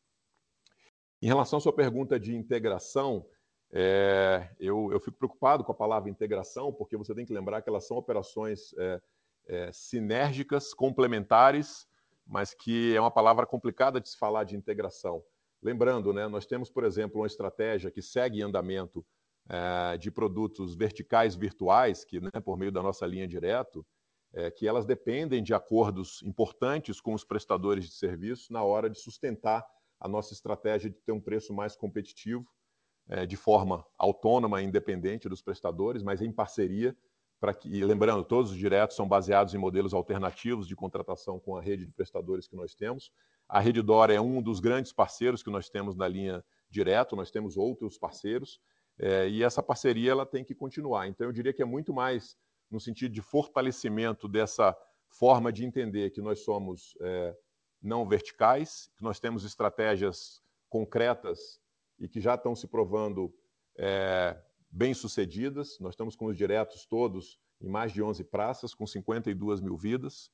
Em 1.20 1.26
relação 1.26 1.58
à 1.58 1.60
sua 1.60 1.72
pergunta 1.72 2.18
de 2.18 2.34
integração, 2.34 3.26
é, 3.72 4.48
eu, 4.58 4.90
eu, 4.92 5.00
fico 5.00 5.18
preocupado 5.18 5.64
com 5.64 5.72
a 5.72 5.74
palavra 5.74 6.08
integração, 6.08 6.72
porque 6.72 6.96
você 6.96 7.14
tem 7.14 7.26
que 7.26 7.32
lembrar 7.32 7.60
que 7.60 7.68
elas 7.68 7.86
são 7.86 7.96
operações 7.96 8.72
é, 8.78 9.00
é, 9.46 9.70
sinérgicas, 9.72 10.72
complementares, 10.72 11.86
mas 12.26 12.54
que 12.54 12.94
é 12.94 13.00
uma 13.00 13.10
palavra 13.10 13.46
complicada 13.46 14.00
de 14.00 14.08
se 14.08 14.16
falar 14.16 14.44
de 14.44 14.56
integração. 14.56 15.22
Lembrando, 15.60 16.12
né, 16.12 16.28
nós 16.28 16.46
temos, 16.46 16.70
por 16.70 16.84
exemplo, 16.84 17.20
uma 17.20 17.26
estratégia 17.26 17.90
que 17.90 18.00
segue 18.00 18.38
em 18.38 18.42
andamento 18.42 19.04
é, 19.48 19.96
de 19.98 20.10
produtos 20.10 20.74
verticais 20.74 21.34
virtuais, 21.34 22.04
que 22.04 22.20
né, 22.20 22.30
por 22.44 22.56
meio 22.56 22.70
da 22.70 22.82
nossa 22.82 23.06
linha 23.06 23.26
direto, 23.26 23.84
é, 24.32 24.50
que 24.50 24.68
elas 24.68 24.86
dependem 24.86 25.42
de 25.42 25.52
acordos 25.52 26.22
importantes 26.22 27.00
com 27.00 27.12
os 27.12 27.24
prestadores 27.24 27.86
de 27.86 27.94
serviço 27.94 28.52
na 28.52 28.62
hora 28.62 28.88
de 28.88 29.00
sustentar 29.00 29.66
a 30.00 30.08
nossa 30.08 30.32
estratégia 30.32 30.90
de 30.90 30.96
ter 30.96 31.12
um 31.12 31.20
preço 31.20 31.52
mais 31.52 31.76
competitivo, 31.76 32.46
é, 33.08 33.24
de 33.24 33.36
forma 33.36 33.84
autônoma 33.96 34.60
e 34.60 34.64
independente 34.64 35.28
dos 35.28 35.42
prestadores, 35.42 36.02
mas 36.02 36.20
em 36.20 36.30
parceria 36.30 36.96
para 37.40 37.54
que, 37.54 37.68
e 37.68 37.84
lembrando, 37.84 38.24
todos 38.24 38.50
os 38.50 38.56
diretos 38.56 38.96
são 38.96 39.06
baseados 39.06 39.54
em 39.54 39.58
modelos 39.58 39.94
alternativos 39.94 40.66
de 40.66 40.74
contratação 40.74 41.38
com 41.38 41.56
a 41.56 41.62
rede 41.62 41.86
de 41.86 41.92
prestadores 41.92 42.48
que 42.48 42.56
nós 42.56 42.74
temos. 42.74 43.12
A 43.48 43.60
Rede 43.60 43.80
Dora 43.80 44.12
é 44.12 44.20
um 44.20 44.42
dos 44.42 44.60
grandes 44.60 44.92
parceiros 44.92 45.42
que 45.42 45.50
nós 45.50 45.68
temos 45.70 45.94
na 45.94 46.08
linha 46.08 46.44
direto, 46.68 47.16
nós 47.16 47.30
temos 47.30 47.56
outros 47.56 47.96
parceiros, 47.96 48.60
é, 48.98 49.28
e 49.28 49.42
essa 49.42 49.62
parceria 49.62 50.10
ela 50.10 50.26
tem 50.26 50.44
que 50.44 50.54
continuar. 50.54 51.06
Então, 51.06 51.28
eu 51.28 51.32
diria 51.32 51.52
que 51.52 51.62
é 51.62 51.64
muito 51.64 51.94
mais 51.94 52.36
no 52.70 52.80
sentido 52.80 53.12
de 53.12 53.22
fortalecimento 53.22 54.28
dessa 54.28 54.76
forma 55.08 55.52
de 55.52 55.64
entender 55.64 56.10
que 56.10 56.20
nós 56.20 56.40
somos 56.40 56.94
é, 57.00 57.34
não 57.80 58.06
verticais, 58.06 58.90
que 58.96 59.02
nós 59.02 59.20
temos 59.20 59.44
estratégias 59.44 60.42
concretas 60.68 61.60
e 61.98 62.08
que 62.08 62.20
já 62.20 62.34
estão 62.34 62.54
se 62.54 62.66
provando 62.66 63.34
é, 63.76 64.36
bem-sucedidas. 64.70 65.78
Nós 65.80 65.94
estamos 65.94 66.14
com 66.16 66.26
os 66.26 66.36
diretos 66.36 66.84
todos 66.84 67.38
em 67.60 67.68
mais 67.68 67.92
de 67.92 68.02
11 68.02 68.24
praças, 68.24 68.74
com 68.74 68.86
52 68.86 69.60
mil 69.60 69.76
vidas, 69.76 70.30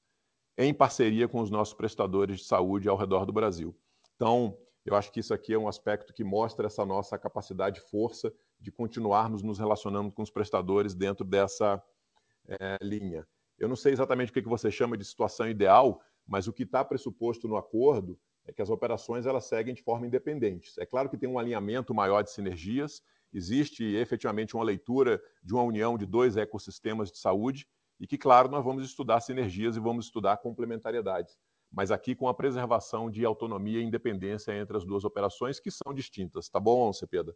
em 0.58 0.72
parceria 0.72 1.26
com 1.26 1.40
os 1.40 1.50
nossos 1.50 1.74
prestadores 1.74 2.40
de 2.40 2.44
saúde 2.44 2.88
ao 2.88 2.96
redor 2.96 3.24
do 3.24 3.32
Brasil. 3.32 3.74
Então, 4.14 4.56
eu 4.84 4.94
acho 4.94 5.10
que 5.10 5.20
isso 5.20 5.32
aqui 5.32 5.54
é 5.54 5.58
um 5.58 5.66
aspecto 5.66 6.12
que 6.12 6.22
mostra 6.22 6.66
essa 6.66 6.84
nossa 6.84 7.18
capacidade 7.18 7.80
e 7.80 7.90
força 7.90 8.32
de 8.60 8.70
continuarmos 8.70 9.42
nos 9.42 9.58
relacionando 9.58 10.12
com 10.12 10.22
os 10.22 10.30
prestadores 10.30 10.94
dentro 10.94 11.24
dessa 11.24 11.82
é, 12.46 12.78
linha. 12.82 13.26
Eu 13.58 13.68
não 13.68 13.76
sei 13.76 13.92
exatamente 13.92 14.30
o 14.30 14.34
que 14.34 14.42
você 14.42 14.70
chama 14.70 14.96
de 14.96 15.04
situação 15.04 15.48
ideal, 15.48 16.00
mas 16.26 16.46
o 16.46 16.52
que 16.52 16.62
está 16.62 16.84
pressuposto 16.84 17.46
no 17.46 17.56
acordo 17.56 18.18
é 18.46 18.52
que 18.52 18.62
as 18.62 18.70
operações 18.70 19.26
elas 19.26 19.44
seguem 19.46 19.74
de 19.74 19.82
forma 19.82 20.06
independente. 20.06 20.70
É 20.78 20.86
claro 20.86 21.08
que 21.08 21.16
tem 21.16 21.28
um 21.28 21.38
alinhamento 21.38 21.94
maior 21.94 22.22
de 22.22 22.30
sinergias, 22.30 23.02
existe 23.32 23.84
efetivamente 23.96 24.54
uma 24.54 24.64
leitura 24.64 25.20
de 25.42 25.54
uma 25.54 25.62
união 25.62 25.98
de 25.98 26.06
dois 26.06 26.36
ecossistemas 26.36 27.10
de 27.10 27.18
saúde 27.18 27.66
e 27.98 28.06
que, 28.06 28.18
claro, 28.18 28.48
nós 28.48 28.64
vamos 28.64 28.84
estudar 28.84 29.20
sinergias 29.20 29.76
e 29.76 29.80
vamos 29.80 30.06
estudar 30.06 30.36
complementariedades, 30.38 31.38
mas 31.72 31.90
aqui 31.90 32.14
com 32.14 32.28
a 32.28 32.34
preservação 32.34 33.10
de 33.10 33.24
autonomia 33.24 33.80
e 33.80 33.84
independência 33.84 34.52
entre 34.52 34.76
as 34.76 34.84
duas 34.84 35.04
operações 35.04 35.58
que 35.58 35.70
são 35.70 35.94
distintas. 35.94 36.48
Tá 36.48 36.60
bom, 36.60 36.92
Cepeda? 36.92 37.34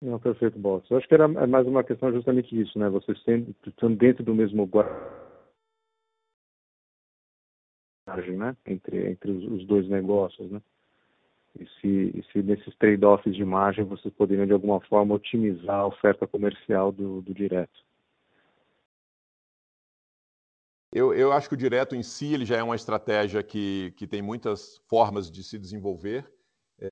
Não, 0.00 0.18
perfeito, 0.18 0.58
Boss. 0.58 0.84
Eu 0.90 0.96
acho 0.96 1.06
que 1.06 1.14
era 1.14 1.24
é 1.24 1.46
mais 1.46 1.66
uma 1.66 1.84
questão 1.84 2.10
justamente 2.12 2.60
isso, 2.60 2.76
né? 2.76 2.88
Vocês 2.88 3.16
estão 3.66 3.94
dentro 3.94 4.24
do 4.24 4.34
mesmo 4.34 4.66
né? 8.16 8.56
Entre, 8.66 9.10
entre 9.10 9.30
os 9.30 9.66
dois 9.66 9.88
negócios, 9.88 10.50
né? 10.50 10.60
E 11.58 11.66
se, 11.66 12.18
e 12.18 12.24
se 12.32 12.42
nesses 12.42 12.74
trade-offs 12.76 13.34
de 13.34 13.44
margem 13.44 13.84
vocês 13.84 14.12
poderiam 14.14 14.46
de 14.46 14.52
alguma 14.52 14.80
forma 14.80 15.14
otimizar 15.14 15.80
a 15.80 15.86
oferta 15.86 16.26
comercial 16.26 16.90
do, 16.90 17.20
do 17.20 17.34
direto? 17.34 17.78
Eu, 20.90 21.14
eu 21.14 21.32
acho 21.32 21.48
que 21.48 21.54
o 21.54 21.58
direto 21.58 21.94
em 21.94 22.02
si 22.02 22.34
ele 22.34 22.44
já 22.44 22.56
é 22.56 22.62
uma 22.62 22.76
estratégia 22.76 23.42
que, 23.42 23.94
que 23.96 24.06
tem 24.06 24.20
muitas 24.20 24.78
formas 24.88 25.30
de 25.30 25.42
se 25.42 25.58
desenvolver, 25.58 26.30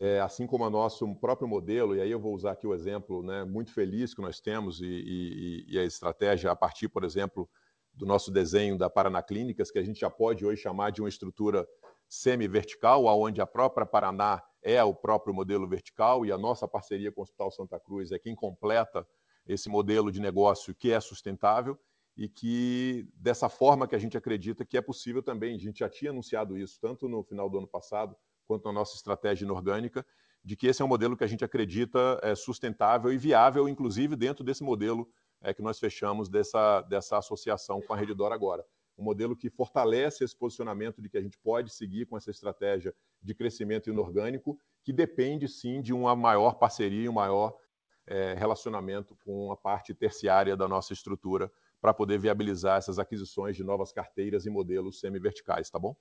é, 0.01 0.21
assim 0.21 0.47
como 0.47 0.65
o 0.65 0.71
nosso 0.71 1.15
próprio 1.17 1.49
modelo, 1.49 1.95
e 1.95 2.01
aí 2.01 2.11
eu 2.11 2.21
vou 2.21 2.35
usar 2.35 2.53
aqui 2.53 2.67
o 2.67 2.75
exemplo 2.75 3.23
né, 3.23 3.45
muito 3.45 3.73
feliz 3.73 4.15
que 4.15 4.23
nós 4.23 4.41
temos 4.41 4.81
e, 4.81 4.87
e, 4.87 5.65
e 5.69 5.79
a 5.79 5.85
estratégia 5.85 6.51
a 6.51 6.57
partir, 6.57 6.89
por 6.89 7.05
exemplo, 7.05 7.49
do 7.93 8.07
nosso 8.07 8.31
desenho 8.31 8.79
da 8.79 8.89
Paraná 8.89 9.23
Clínicas, 9.23 9.71
que 9.71 9.79
a 9.79 9.83
gente 9.83 10.01
já 10.01 10.11
pode 10.11 10.45
hoje 10.45 10.63
chamar 10.63 10.91
de 10.91 11.03
uma 11.03 11.09
estrutura 11.09 11.67
semi-vertical, 12.09 13.05
onde 13.07 13.41
a 13.41 13.47
própria 13.47 13.87
Paraná 13.87 14.43
é 14.63 14.83
o 14.83 14.95
próprio 14.95 15.35
modelo 15.35 15.69
vertical 15.69 16.27
e 16.27 16.33
a 16.33 16.39
nossa 16.39 16.67
parceria 16.67 17.13
com 17.13 17.21
o 17.21 17.25
Hospital 17.25 17.51
Santa 17.51 17.79
Cruz 17.79 18.11
é 18.13 18.19
quem 18.19 18.35
completa 18.35 19.07
esse 19.47 19.69
modelo 19.69 20.11
de 20.11 20.21
negócio 20.21 20.75
que 20.75 20.93
é 20.93 21.01
sustentável 21.01 21.79
e 22.17 22.29
que 22.29 23.09
dessa 23.15 23.49
forma 23.49 23.87
que 23.89 23.95
a 23.95 23.99
gente 23.99 24.17
acredita 24.17 24.65
que 24.65 24.77
é 24.77 24.83
possível 24.83 25.23
também. 25.23 25.55
A 25.55 25.59
gente 25.59 25.79
já 25.79 25.89
tinha 25.89 26.11
anunciado 26.11 26.59
isso 26.59 26.79
tanto 26.81 27.09
no 27.09 27.23
final 27.23 27.49
do 27.49 27.59
ano 27.59 27.69
passado 27.69 28.15
quanto 28.47 28.65
na 28.67 28.73
nossa 28.73 28.97
estratégia 28.97 29.45
inorgânica, 29.45 30.05
de 30.45 30.57
que 30.57 30.67
esse 30.67 30.83
é 30.83 30.85
um 30.85 30.89
modelo 30.89 31.17
que 31.17 31.25
a 31.25 31.27
gente 31.27 31.45
acredita 31.45 32.19
é 32.23 32.35
sustentável 32.35 33.13
e 33.13 33.17
viável, 33.17 33.69
inclusive 33.69 34.17
dentro 34.17 34.43
desse 34.43 34.63
modelo 34.63 35.09
é, 35.43 35.55
que 35.55 35.63
nós 35.63 35.79
fechamos 35.79 36.29
dessa, 36.29 36.83
dessa 36.83 37.19
associação 37.19 37.81
com 37.81 37.93
a 37.93 37.97
Redditor 37.97 38.33
agora 38.33 38.65
um 39.01 39.05
modelo 39.05 39.35
que 39.35 39.49
fortalece 39.49 40.23
esse 40.23 40.37
posicionamento 40.37 41.01
de 41.01 41.09
que 41.09 41.17
a 41.17 41.23
gente 41.23 41.39
pode 41.39 41.73
seguir 41.73 42.07
com 42.07 42.17
essa 42.17 42.31
estratégia 42.31 42.95
de 43.23 43.35
crescimento 43.35 43.89
inorgânico, 43.89 44.59
que 44.85 44.93
depende 44.93 45.49
sim 45.49 45.81
de 45.81 45.93
uma 45.93 46.15
maior 46.15 46.55
parceria 46.55 47.11
um 47.11 47.15
maior 47.15 47.59
é, 48.07 48.35
relacionamento 48.35 49.17
com 49.25 49.51
a 49.51 49.57
parte 49.57 49.95
terciária 49.95 50.57
da 50.57 50.69
nossa 50.69 50.93
estrutura 50.93 51.51
para 51.81 51.95
poder 51.95 52.19
viabilizar 52.19 52.77
essas 52.77 52.99
aquisições 52.99 53.57
de 53.57 53.65
novas 53.65 53.91
carteiras 53.91 54.45
e 54.45 54.51
modelos 54.51 55.01
semi-verticais, 55.01 55.71
tá 55.71 55.79
bom? 55.79 55.97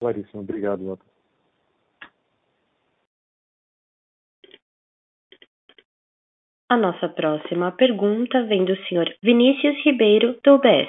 Claríssimo, 0.00 0.40
obrigado, 0.40 0.84
Jota. 0.84 1.04
A 6.70 6.76
nossa 6.76 7.08
próxima 7.08 7.72
pergunta 7.72 8.44
vem 8.44 8.64
do 8.64 8.76
senhor 8.84 9.12
Vinícius 9.20 9.74
Ribeiro, 9.84 10.36
do 10.44 10.54
UBS. 10.54 10.88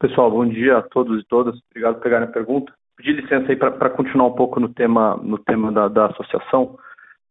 Pessoal, 0.00 0.28
bom 0.28 0.44
dia 0.44 0.78
a 0.78 0.82
todos 0.82 1.22
e 1.22 1.28
todas. 1.28 1.54
Obrigado 1.70 1.94
por 1.94 2.02
pegarem 2.02 2.26
a 2.26 2.32
pergunta. 2.32 2.72
Pedir 2.96 3.12
licença 3.12 3.52
aí 3.52 3.54
para 3.54 3.88
continuar 3.90 4.26
um 4.26 4.34
pouco 4.34 4.58
no 4.58 4.68
tema, 4.68 5.16
no 5.22 5.38
tema 5.38 5.70
da, 5.70 5.86
da 5.86 6.06
associação. 6.06 6.76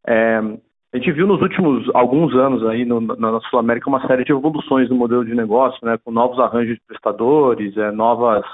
É, 0.07 0.37
a 0.37 0.97
gente 0.97 1.11
viu 1.11 1.27
nos 1.27 1.41
últimos 1.41 1.85
alguns 1.93 2.33
anos 2.33 2.65
aí 2.65 2.85
no, 2.85 3.01
na 3.01 3.37
Sul 3.41 3.59
América 3.59 3.89
uma 3.89 4.07
série 4.07 4.23
de 4.23 4.31
evoluções 4.31 4.89
no 4.89 4.95
modelo 4.95 5.25
de 5.25 5.35
negócio, 5.35 5.85
né, 5.85 5.97
com 6.01 6.11
novos 6.11 6.39
arranjos 6.39 6.75
de 6.75 6.81
prestadores, 6.87 7.75
é, 7.75 7.91
novas 7.91 8.45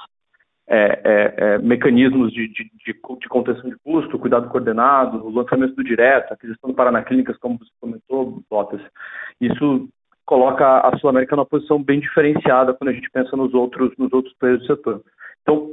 é, 0.67 1.01
é, 1.03 1.33
é, 1.37 1.57
mecanismos 1.59 2.31
de, 2.33 2.47
de, 2.49 2.63
de, 2.65 2.93
de, 2.93 3.29
contenção 3.29 3.69
de 3.69 3.77
custo, 3.77 4.19
cuidado 4.19 4.49
coordenado, 4.49 5.25
o 5.25 5.29
lançamento 5.29 5.75
do 5.75 5.83
direto, 5.83 6.33
aquisição 6.33 6.69
do 6.69 6.75
Paraná 6.75 7.01
Clínicas, 7.03 7.37
como 7.37 7.57
você 7.57 7.71
comentou, 7.79 8.43
Botas. 8.49 8.81
Isso 9.39 9.87
coloca 10.25 10.81
a 10.81 10.97
Sul 10.97 11.09
América 11.09 11.37
numa 11.37 11.45
posição 11.45 11.81
bem 11.81 12.01
diferenciada 12.01 12.73
quando 12.73 12.89
a 12.89 12.93
gente 12.93 13.09
pensa 13.09 13.35
nos 13.37 13.53
outros, 13.53 13.93
nos 13.97 14.11
outros 14.11 14.35
players 14.37 14.59
do 14.59 14.67
setor. 14.67 15.01
Então, 15.41 15.71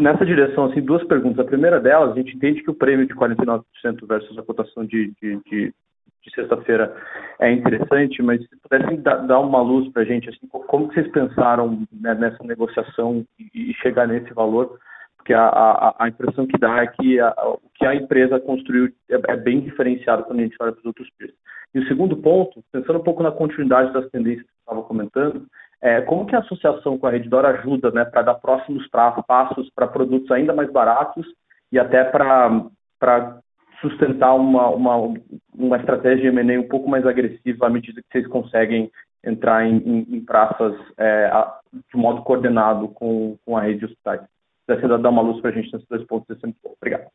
nessa 0.00 0.24
direção, 0.24 0.64
assim, 0.64 0.80
duas 0.80 1.04
perguntas. 1.04 1.38
A 1.38 1.48
primeira 1.48 1.78
delas, 1.78 2.12
a 2.12 2.14
gente 2.14 2.34
entende 2.34 2.62
que 2.62 2.70
o 2.70 2.74
prêmio 2.74 3.06
de 3.06 3.14
49% 3.14 3.62
versus 4.06 4.38
a 4.38 4.42
cotação 4.42 4.86
de, 4.86 5.12
de, 5.20 5.38
de 5.44 5.74
de 6.24 6.34
sexta-feira 6.34 6.94
é 7.38 7.52
interessante, 7.52 8.22
mas 8.22 8.40
se 8.42 8.56
pudessem 8.56 9.00
dar 9.00 9.40
uma 9.40 9.60
luz 9.60 9.90
para 9.92 10.02
a 10.02 10.04
gente, 10.04 10.28
assim, 10.28 10.46
como 10.48 10.88
que 10.88 10.94
vocês 10.94 11.12
pensaram 11.12 11.86
né, 11.92 12.14
nessa 12.14 12.42
negociação 12.44 13.24
e, 13.38 13.74
chegar 13.82 14.06
nesse 14.06 14.32
valor? 14.32 14.78
Porque 15.16 15.34
a, 15.34 15.46
a, 15.46 15.94
a 15.98 16.08
impressão 16.08 16.46
que 16.46 16.58
dá 16.58 16.82
é 16.82 16.86
que 16.86 17.20
a, 17.20 17.34
o 17.44 17.60
que 17.74 17.86
a 17.86 17.94
empresa 17.94 18.40
construiu 18.40 18.92
é, 19.10 19.32
é, 19.32 19.36
bem 19.36 19.60
diferenciado 19.60 20.24
quando 20.24 20.40
a 20.40 20.42
gente 20.42 20.56
olha 20.60 20.72
para 20.72 20.80
os 20.80 20.86
outros 20.86 21.08
peers. 21.18 21.34
E 21.74 21.80
o 21.80 21.88
segundo 21.88 22.16
ponto, 22.16 22.62
pensando 22.72 23.00
um 23.00 23.02
pouco 23.02 23.22
na 23.22 23.32
continuidade 23.32 23.92
das 23.92 24.08
tendências 24.10 24.46
que 24.46 24.52
estava 24.60 24.82
comentando, 24.82 25.46
é, 25.82 26.00
como 26.02 26.26
que 26.26 26.36
a 26.36 26.38
associação 26.38 26.96
com 26.96 27.06
a 27.06 27.10
Reddor 27.10 27.44
ajuda 27.44 27.90
né, 27.90 28.04
para 28.04 28.22
dar 28.22 28.34
próximos 28.34 28.86
passos 28.88 29.68
para 29.74 29.86
produtos 29.86 30.30
ainda 30.30 30.54
mais 30.54 30.70
baratos 30.70 31.26
e 31.70 31.78
até 31.78 32.04
para 32.04 33.40
sustentar 33.88 34.34
uma, 34.34 34.68
uma, 34.70 35.14
uma 35.54 35.76
estratégia 35.76 36.28
M&A 36.28 36.60
um 36.60 36.68
pouco 36.68 36.88
mais 36.88 37.06
agressiva 37.06 37.66
à 37.66 37.70
medida 37.70 38.02
que 38.02 38.08
vocês 38.12 38.26
conseguem 38.26 38.90
entrar 39.22 39.66
em, 39.66 39.76
em, 39.78 40.16
em 40.16 40.24
praças 40.24 40.74
é, 40.98 41.30
de 41.72 41.96
modo 41.96 42.22
coordenado 42.22 42.88
com, 42.88 43.36
com 43.44 43.56
a 43.56 43.62
rede 43.62 43.80
de 43.80 43.84
hospitais. 43.86 44.20
Se 44.66 44.76
você 44.76 44.88
dar 44.98 45.10
uma 45.10 45.22
luz 45.22 45.40
para 45.40 45.50
a 45.50 45.52
gente 45.52 45.72
nesses 45.72 45.86
dois 45.88 46.04
pontos, 46.06 46.36
é 46.36 46.40
sempre 46.40 46.56
bom. 46.62 46.74
Obrigado. 46.76 47.10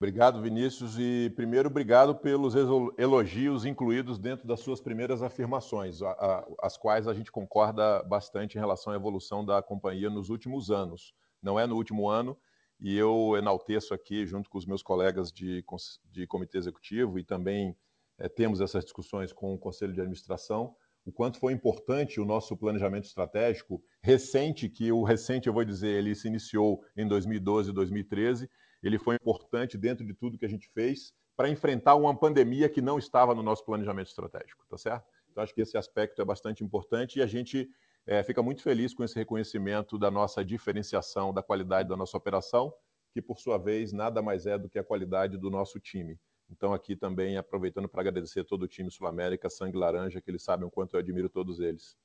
Obrigado, 0.00 0.40
Vinícius. 0.40 0.98
E 0.98 1.30
primeiro, 1.36 1.68
obrigado 1.68 2.14
pelos 2.14 2.54
elogios 2.96 3.66
incluídos 3.66 4.18
dentro 4.18 4.48
das 4.48 4.60
suas 4.60 4.80
primeiras 4.80 5.22
afirmações, 5.22 6.00
as 6.62 6.78
quais 6.78 7.06
a 7.06 7.12
gente 7.12 7.30
concorda 7.30 8.02
bastante 8.04 8.56
em 8.56 8.58
relação 8.58 8.94
à 8.94 8.96
evolução 8.96 9.44
da 9.44 9.60
companhia 9.60 10.08
nos 10.08 10.30
últimos 10.30 10.70
anos. 10.70 11.12
Não 11.42 11.60
é 11.60 11.66
no 11.66 11.76
último 11.76 12.08
ano, 12.08 12.34
e 12.80 12.96
eu 12.96 13.36
enalteço 13.36 13.92
aqui, 13.92 14.26
junto 14.26 14.48
com 14.48 14.58
os 14.58 14.66
meus 14.66 14.82
colegas 14.82 15.30
de, 15.30 15.64
de 16.10 16.26
comitê 16.26 16.58
executivo, 16.58 17.18
e 17.18 17.24
também 17.24 17.76
é, 18.18 18.28
temos 18.28 18.60
essas 18.60 18.84
discussões 18.84 19.32
com 19.32 19.54
o 19.54 19.58
conselho 19.58 19.92
de 19.92 20.00
administração, 20.00 20.74
o 21.04 21.12
quanto 21.12 21.38
foi 21.38 21.52
importante 21.52 22.20
o 22.20 22.24
nosso 22.24 22.56
planejamento 22.56 23.04
estratégico 23.04 23.82
recente, 24.02 24.68
que 24.68 24.92
o 24.92 25.02
recente, 25.02 25.46
eu 25.46 25.52
vou 25.52 25.64
dizer, 25.64 25.88
ele 25.88 26.14
se 26.14 26.28
iniciou 26.28 26.84
em 26.96 27.06
2012, 27.06 27.72
2013 27.72 28.48
ele 28.82 28.98
foi 28.98 29.16
importante 29.16 29.76
dentro 29.76 30.04
de 30.04 30.14
tudo 30.14 30.38
que 30.38 30.44
a 30.44 30.48
gente 30.48 30.68
fez 30.68 31.12
para 31.36 31.48
enfrentar 31.48 31.94
uma 31.94 32.18
pandemia 32.18 32.68
que 32.68 32.82
não 32.82 32.98
estava 32.98 33.34
no 33.34 33.42
nosso 33.42 33.64
planejamento 33.64 34.08
estratégico, 34.08 34.64
tá 34.68 34.76
certo? 34.76 35.06
Então, 35.30 35.42
acho 35.42 35.54
que 35.54 35.60
esse 35.60 35.76
aspecto 35.76 36.20
é 36.20 36.24
bastante 36.24 36.64
importante 36.64 37.18
e 37.18 37.22
a 37.22 37.26
gente 37.26 37.68
é, 38.10 38.24
fica 38.24 38.42
muito 38.42 38.60
feliz 38.60 38.92
com 38.92 39.04
esse 39.04 39.14
reconhecimento 39.14 39.96
da 39.96 40.10
nossa 40.10 40.44
diferenciação, 40.44 41.32
da 41.32 41.44
qualidade 41.44 41.88
da 41.88 41.96
nossa 41.96 42.16
operação, 42.16 42.74
que, 43.12 43.22
por 43.22 43.38
sua 43.38 43.56
vez, 43.56 43.92
nada 43.92 44.20
mais 44.20 44.46
é 44.46 44.58
do 44.58 44.68
que 44.68 44.80
a 44.80 44.82
qualidade 44.82 45.38
do 45.38 45.48
nosso 45.48 45.78
time. 45.78 46.18
Então, 46.50 46.74
aqui 46.74 46.96
também, 46.96 47.36
aproveitando 47.36 47.88
para 47.88 48.00
agradecer 48.00 48.42
todo 48.42 48.64
o 48.64 48.66
time 48.66 48.90
Sul-América, 48.90 49.48
Sangue 49.48 49.76
Laranja, 49.76 50.20
que 50.20 50.28
eles 50.28 50.42
sabem 50.42 50.66
o 50.66 50.70
quanto 50.72 50.94
eu 50.94 50.98
admiro 50.98 51.28
todos 51.28 51.60
eles. 51.60 51.96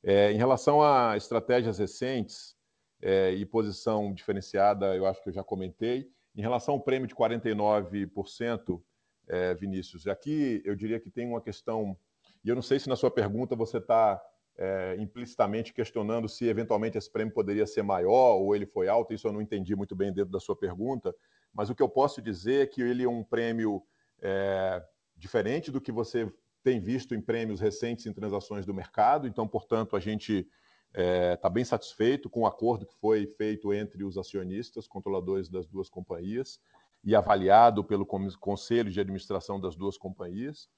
É, 0.00 0.30
em 0.30 0.36
relação 0.36 0.80
a 0.80 1.16
estratégias 1.16 1.78
recentes, 1.78 2.56
é, 3.02 3.32
e 3.32 3.44
posição 3.44 4.14
diferenciada, 4.14 4.94
eu 4.94 5.04
acho 5.06 5.20
que 5.24 5.30
eu 5.30 5.34
já 5.34 5.42
comentei. 5.42 6.08
Em 6.36 6.40
relação 6.40 6.74
ao 6.74 6.80
prêmio 6.80 7.08
de 7.08 7.16
49%, 7.16 8.80
é, 9.26 9.54
Vinícius, 9.54 10.06
aqui 10.06 10.62
eu 10.64 10.76
diria 10.76 11.00
que 11.00 11.10
tem 11.10 11.26
uma 11.26 11.40
questão, 11.40 11.98
e 12.44 12.48
eu 12.48 12.54
não 12.54 12.62
sei 12.62 12.78
se 12.78 12.88
na 12.88 12.94
sua 12.94 13.10
pergunta 13.10 13.56
você 13.56 13.78
está 13.78 14.22
é, 14.58 14.96
implicitamente 14.98 15.72
questionando 15.72 16.28
se 16.28 16.46
eventualmente 16.46 16.98
esse 16.98 17.10
prêmio 17.10 17.32
poderia 17.32 17.66
ser 17.66 17.82
maior 17.82 18.36
ou 18.36 18.54
ele 18.54 18.66
foi 18.66 18.88
alto, 18.88 19.12
isso 19.14 19.26
eu 19.26 19.32
não 19.32 19.40
entendi 19.40 19.74
muito 19.74 19.96
bem 19.96 20.12
dentro 20.12 20.30
da 20.30 20.40
sua 20.40 20.56
pergunta, 20.56 21.14
mas 21.52 21.70
o 21.70 21.74
que 21.74 21.82
eu 21.82 21.88
posso 21.88 22.20
dizer 22.20 22.62
é 22.62 22.66
que 22.66 22.82
ele 22.82 23.02
é 23.02 23.08
um 23.08 23.24
prêmio 23.24 23.82
é, 24.20 24.82
diferente 25.16 25.70
do 25.70 25.80
que 25.80 25.90
você 25.90 26.30
tem 26.62 26.80
visto 26.80 27.14
em 27.14 27.20
prêmios 27.20 27.60
recentes 27.60 28.06
em 28.06 28.12
transações 28.12 28.64
do 28.64 28.74
mercado, 28.74 29.26
então, 29.26 29.48
portanto, 29.48 29.96
a 29.96 30.00
gente 30.00 30.46
está 30.94 31.02
é, 31.02 31.36
tá 31.36 31.48
bem 31.48 31.64
satisfeito 31.64 32.28
com 32.28 32.40
o 32.40 32.46
acordo 32.46 32.86
que 32.86 32.94
foi 32.94 33.26
feito 33.26 33.72
entre 33.72 34.04
os 34.04 34.18
acionistas, 34.18 34.86
controladores 34.86 35.48
das 35.48 35.66
duas 35.66 35.88
companhias, 35.88 36.60
e 37.02 37.16
avaliado 37.16 37.82
pelo 37.82 38.06
conselho 38.06 38.90
de 38.90 39.00
administração 39.00 39.60
das 39.60 39.74
duas 39.74 39.98
companhias. 39.98 40.68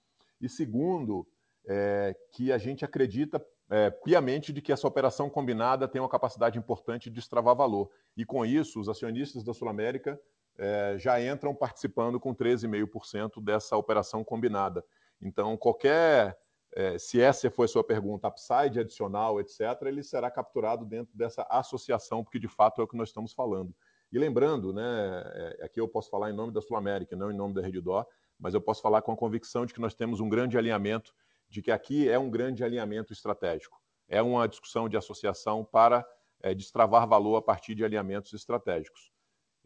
E 0.40 0.48
segundo, 0.48 1.26
é, 1.66 2.16
que 2.32 2.50
a 2.52 2.58
gente 2.58 2.84
acredita 2.84 3.44
é, 3.70 3.90
piamente 3.90 4.52
de 4.52 4.60
que 4.60 4.72
essa 4.72 4.86
operação 4.86 5.30
combinada 5.30 5.88
tem 5.88 6.00
uma 6.00 6.08
capacidade 6.08 6.58
importante 6.58 7.08
de 7.08 7.16
destravar 7.16 7.56
valor. 7.56 7.90
E 8.16 8.24
com 8.24 8.44
isso, 8.44 8.80
os 8.80 8.88
acionistas 8.88 9.42
da 9.42 9.54
Sul 9.54 9.68
América 9.68 10.20
é, 10.56 10.96
já 10.98 11.20
entram 11.20 11.54
participando 11.54 12.20
com 12.20 12.34
13,5% 12.34 13.42
dessa 13.42 13.76
operação 13.76 14.22
combinada. 14.22 14.84
Então, 15.20 15.56
qualquer 15.56 16.36
é, 16.76 16.98
se 16.98 17.20
essa 17.20 17.48
foi 17.50 17.66
a 17.66 17.68
sua 17.68 17.84
pergunta, 17.84 18.26
upside 18.26 18.80
adicional, 18.80 19.40
etc., 19.40 19.60
ele 19.82 20.02
será 20.02 20.28
capturado 20.28 20.84
dentro 20.84 21.16
dessa 21.16 21.46
associação, 21.48 22.24
porque 22.24 22.38
de 22.38 22.48
fato 22.48 22.80
é 22.80 22.84
o 22.84 22.88
que 22.88 22.96
nós 22.96 23.10
estamos 23.10 23.32
falando. 23.32 23.72
E 24.10 24.18
lembrando, 24.18 24.72
né, 24.72 25.22
é, 25.24 25.64
aqui 25.64 25.80
eu 25.80 25.88
posso 25.88 26.10
falar 26.10 26.30
em 26.30 26.34
nome 26.34 26.52
da 26.52 26.60
Sul 26.60 26.76
América, 26.76 27.14
não 27.14 27.30
em 27.30 27.36
nome 27.36 27.54
da 27.54 27.62
Redditor, 27.62 28.04
mas 28.38 28.54
eu 28.54 28.60
posso 28.60 28.82
falar 28.82 29.02
com 29.02 29.12
a 29.12 29.16
convicção 29.16 29.64
de 29.64 29.72
que 29.72 29.80
nós 29.80 29.94
temos 29.94 30.18
um 30.18 30.28
grande 30.28 30.58
alinhamento, 30.58 31.14
de 31.54 31.62
que 31.62 31.70
aqui 31.70 32.08
é 32.08 32.18
um 32.18 32.28
grande 32.28 32.64
alinhamento 32.64 33.12
estratégico. 33.12 33.80
É 34.08 34.20
uma 34.20 34.48
discussão 34.48 34.88
de 34.88 34.96
associação 34.96 35.64
para 35.64 36.04
é, 36.42 36.52
destravar 36.52 37.06
valor 37.06 37.36
a 37.36 37.42
partir 37.42 37.76
de 37.76 37.84
alinhamentos 37.84 38.32
estratégicos. 38.32 39.12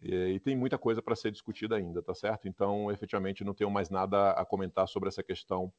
E, 0.02 0.14
e 0.14 0.38
tem 0.38 0.54
muita 0.54 0.76
coisa 0.76 1.00
para 1.00 1.16
ser 1.16 1.32
discutida 1.32 1.76
ainda, 1.76 2.02
tá 2.02 2.14
certo? 2.14 2.46
Então, 2.46 2.92
efetivamente, 2.92 3.42
não 3.42 3.54
tenho 3.54 3.70
mais 3.70 3.88
nada 3.88 4.32
a 4.32 4.44
comentar 4.44 4.86
sobre 4.86 5.08
essa 5.08 5.22
questão 5.22 5.72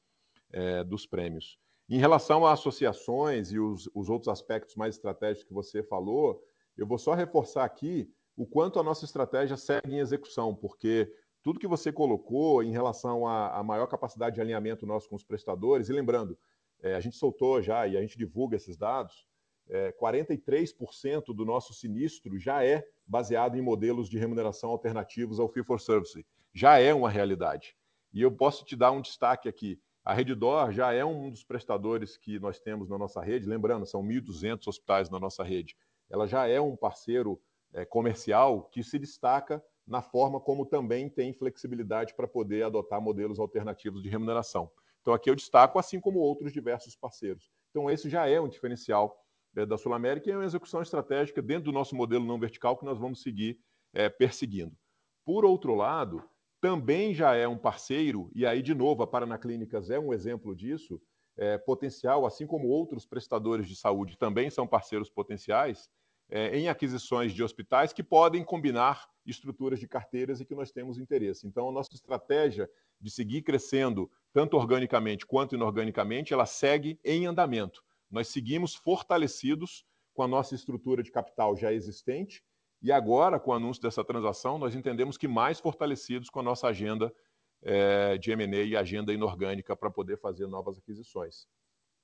é, 0.51 0.83
dos 0.83 1.05
prêmios. 1.05 1.59
Em 1.87 1.99
relação 1.99 2.43
a 2.43 2.53
associações 2.53 3.51
e 3.51 3.59
os, 3.59 3.87
os 3.93 4.09
outros 4.09 4.29
aspectos 4.29 4.75
mais 4.75 4.95
estratégicos 4.95 5.47
que 5.47 5.53
você 5.53 5.83
falou, 5.83 6.43
eu 6.75 6.87
vou 6.87 6.97
só 6.97 7.13
reforçar 7.13 7.63
aqui 7.63 8.11
o 8.35 8.47
quanto 8.47 8.79
a 8.79 8.83
nossa 8.83 9.05
estratégia 9.05 9.55
segue 9.55 9.93
em 9.93 9.99
execução, 9.99 10.55
porque 10.55 11.13
tudo 11.41 11.59
que 11.59 11.67
você 11.67 11.91
colocou 11.91 12.61
em 12.63 12.71
relação 12.71 13.27
à, 13.27 13.63
maior 13.63 13.87
capacidade 13.87 14.35
de 14.35 14.41
alinhamento 14.41 14.85
nosso 14.85 15.09
com 15.09 15.15
os 15.15 15.23
prestadores, 15.23 15.89
e 15.89 15.93
lembrando, 15.93 16.37
é, 16.81 16.95
a 16.95 16.99
gente 16.99 17.15
soltou 17.15 17.61
já 17.61 17.87
e 17.87 17.97
a 17.97 18.01
gente 18.01 18.17
divulga 18.17 18.55
esses 18.55 18.77
dados, 18.77 19.25
é, 19.69 19.91
43% 19.91 21.33
do 21.33 21.45
nosso 21.45 21.73
sinistro 21.73 22.39
já 22.39 22.65
é 22.65 22.85
baseado 23.05 23.55
em 23.55 23.61
modelos 23.61 24.09
de 24.09 24.17
remuneração 24.17 24.71
alternativos 24.71 25.39
ao 25.39 25.47
Fee 25.47 25.63
for 25.63 25.79
Service. 25.79 26.25
Já 26.53 26.79
é 26.79 26.93
uma 26.93 27.09
realidade. 27.09 27.75
E 28.11 28.21
eu 28.21 28.31
posso 28.31 28.65
te 28.65 28.75
dar 28.75 28.91
um 28.91 29.01
destaque 29.01 29.47
aqui. 29.47 29.79
A 30.03 30.13
Reddor 30.13 30.71
já 30.71 30.91
é 30.91 31.05
um 31.05 31.29
dos 31.29 31.43
prestadores 31.43 32.17
que 32.17 32.39
nós 32.39 32.59
temos 32.59 32.89
na 32.89 32.97
nossa 32.97 33.21
rede, 33.21 33.47
lembrando, 33.47 33.85
são 33.85 34.03
1.200 34.03 34.67
hospitais 34.67 35.09
na 35.09 35.19
nossa 35.19 35.43
rede. 35.43 35.77
Ela 36.09 36.25
já 36.25 36.47
é 36.47 36.59
um 36.59 36.75
parceiro 36.75 37.39
é, 37.71 37.85
comercial 37.85 38.63
que 38.63 38.83
se 38.83 38.97
destaca 38.97 39.63
na 39.89 40.01
forma 40.01 40.39
como 40.39 40.65
também 40.65 41.09
tem 41.09 41.33
flexibilidade 41.33 42.13
para 42.15 42.27
poder 42.27 42.63
adotar 42.63 43.01
modelos 43.01 43.39
alternativos 43.39 44.03
de 44.03 44.09
remuneração. 44.09 44.71
Então, 45.01 45.13
aqui 45.13 45.29
eu 45.29 45.35
destaco, 45.35 45.79
assim 45.79 45.99
como 45.99 46.19
outros 46.19 46.53
diversos 46.53 46.95
parceiros. 46.95 47.49
Então, 47.71 47.89
esse 47.89 48.09
já 48.09 48.27
é 48.27 48.39
um 48.39 48.47
diferencial 48.47 49.17
é, 49.55 49.65
da 49.65 49.77
Sul 49.77 49.93
América 49.93 50.29
e 50.29 50.33
é 50.33 50.37
uma 50.37 50.45
execução 50.45 50.81
estratégica 50.81 51.41
dentro 51.41 51.65
do 51.65 51.71
nosso 51.71 51.95
modelo 51.95 52.25
não 52.25 52.39
vertical 52.39 52.77
que 52.77 52.85
nós 52.85 52.99
vamos 52.99 53.23
seguir 53.23 53.59
é, 53.93 54.07
perseguindo. 54.07 54.77
Por 55.25 55.43
outro 55.43 55.73
lado, 55.73 56.23
também 56.61 57.13
já 57.13 57.35
é 57.35 57.47
um 57.47 57.57
parceiro, 57.57 58.29
e 58.35 58.45
aí, 58.45 58.61
de 58.61 58.75
novo, 58.75 59.01
a 59.01 59.07
Paraná 59.07 59.37
Clínicas 59.37 59.89
é 59.89 59.97
um 59.97 60.13
exemplo 60.13 60.55
disso, 60.55 61.01
é, 61.37 61.57
potencial, 61.57 62.25
assim 62.25 62.45
como 62.45 62.67
outros 62.67 63.05
prestadores 63.05 63.67
de 63.67 63.75
saúde 63.75 64.17
também 64.17 64.49
são 64.49 64.67
parceiros 64.67 65.09
potenciais, 65.09 65.89
é, 66.29 66.57
em 66.57 66.69
aquisições 66.69 67.33
de 67.33 67.43
hospitais 67.43 67.91
que 67.91 68.03
podem 68.03 68.43
combinar 68.43 69.09
estruturas 69.25 69.79
de 69.79 69.87
carteiras 69.87 70.39
e 70.39 70.45
que 70.45 70.55
nós 70.55 70.71
temos 70.71 70.97
interesse. 70.97 71.47
Então, 71.47 71.69
a 71.69 71.71
nossa 71.71 71.93
estratégia 71.93 72.69
de 72.99 73.09
seguir 73.09 73.41
crescendo, 73.41 74.09
tanto 74.33 74.57
organicamente 74.57 75.25
quanto 75.25 75.55
inorganicamente, 75.55 76.33
ela 76.33 76.45
segue 76.45 76.99
em 77.03 77.25
andamento. 77.25 77.83
Nós 78.09 78.27
seguimos 78.27 78.75
fortalecidos 78.75 79.85
com 80.13 80.23
a 80.23 80.27
nossa 80.27 80.55
estrutura 80.55 81.01
de 81.03 81.11
capital 81.11 81.55
já 81.55 81.71
existente 81.71 82.43
e 82.81 82.91
agora, 82.91 83.39
com 83.39 83.51
o 83.51 83.53
anúncio 83.53 83.81
dessa 83.81 84.03
transação, 84.03 84.57
nós 84.57 84.73
entendemos 84.73 85.17
que 85.17 85.27
mais 85.27 85.59
fortalecidos 85.59 86.29
com 86.29 86.39
a 86.39 86.43
nossa 86.43 86.67
agenda 86.67 87.13
é, 87.61 88.17
de 88.17 88.31
M&A 88.31 88.63
e 88.63 88.75
agenda 88.75 89.13
inorgânica 89.13 89.75
para 89.75 89.91
poder 89.91 90.17
fazer 90.17 90.47
novas 90.47 90.77
aquisições. 90.77 91.45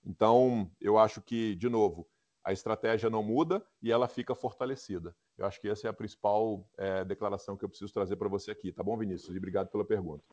Então, 0.06 0.70
eu 0.80 0.98
acho 0.98 1.22
que, 1.22 1.56
de 1.56 1.70
novo, 1.70 2.08
a 2.46 2.54
estratégia 2.54 3.10
não 3.10 3.24
muda 3.24 3.62
e 3.82 3.92
ela 3.92 4.08
fica 4.08 4.36
fortalecida. 4.36 5.14
Eu 5.38 5.48
acho 5.48 5.60
que 5.60 5.68
essa 5.68 5.88
é 5.88 5.90
a 5.90 5.94
principal 5.94 6.64
é, 6.78 7.04
declaração 7.04 7.58
que 7.58 7.66
eu 7.66 7.70
preciso 7.70 7.92
trazer 7.92 8.16
para 8.16 8.30
você 8.30 8.52
aqui. 8.52 8.72
Tá 8.72 8.84
bom, 8.84 8.96
Vinícius? 8.96 9.34
E 9.34 9.38
obrigado 9.40 9.70
pela 9.72 9.84
pergunta. 9.84 10.24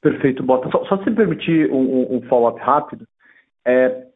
Perfeito, 0.00 0.44
Bota. 0.44 0.70
Só, 0.70 0.84
só 0.84 1.02
se 1.02 1.10
permitir 1.10 1.70
um, 1.72 2.16
um 2.16 2.22
follow-up 2.28 2.60
rápido. 2.60 3.04
É, 3.66 4.06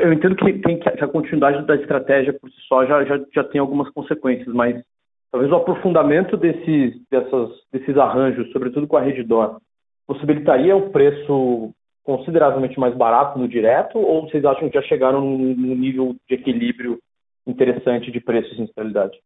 eu 0.00 0.12
entendo 0.12 0.34
que, 0.34 0.52
tem, 0.58 0.80
que 0.80 0.88
a 0.88 1.08
continuidade 1.08 1.64
da 1.64 1.76
estratégia 1.76 2.32
por 2.32 2.50
si 2.50 2.56
só 2.66 2.84
já, 2.84 3.04
já, 3.04 3.20
já 3.32 3.44
tem 3.44 3.60
algumas 3.60 3.88
consequências, 3.90 4.52
mas 4.52 4.82
talvez 5.30 5.52
o 5.52 5.56
aprofundamento 5.56 6.36
desses, 6.36 7.00
dessas, 7.08 7.50
desses 7.70 7.96
arranjos, 7.96 8.50
sobretudo 8.50 8.88
com 8.88 8.96
a 8.96 9.00
Reddor, 9.00 9.60
possibilitaria 10.06 10.74
um 10.74 10.90
preço 10.90 11.72
consideravelmente 12.06 12.78
mais 12.78 12.94
barato 12.94 13.36
no 13.36 13.48
direto, 13.48 13.98
ou 13.98 14.22
vocês 14.22 14.44
acham 14.44 14.70
que 14.70 14.78
já 14.78 14.82
chegaram 14.86 15.20
num 15.20 15.74
nível 15.74 16.14
de 16.28 16.36
equilíbrio 16.36 17.00
interessante 17.44 18.12
de 18.12 18.20
preços 18.20 18.56
em 18.60 18.70
realidade? 18.76 19.20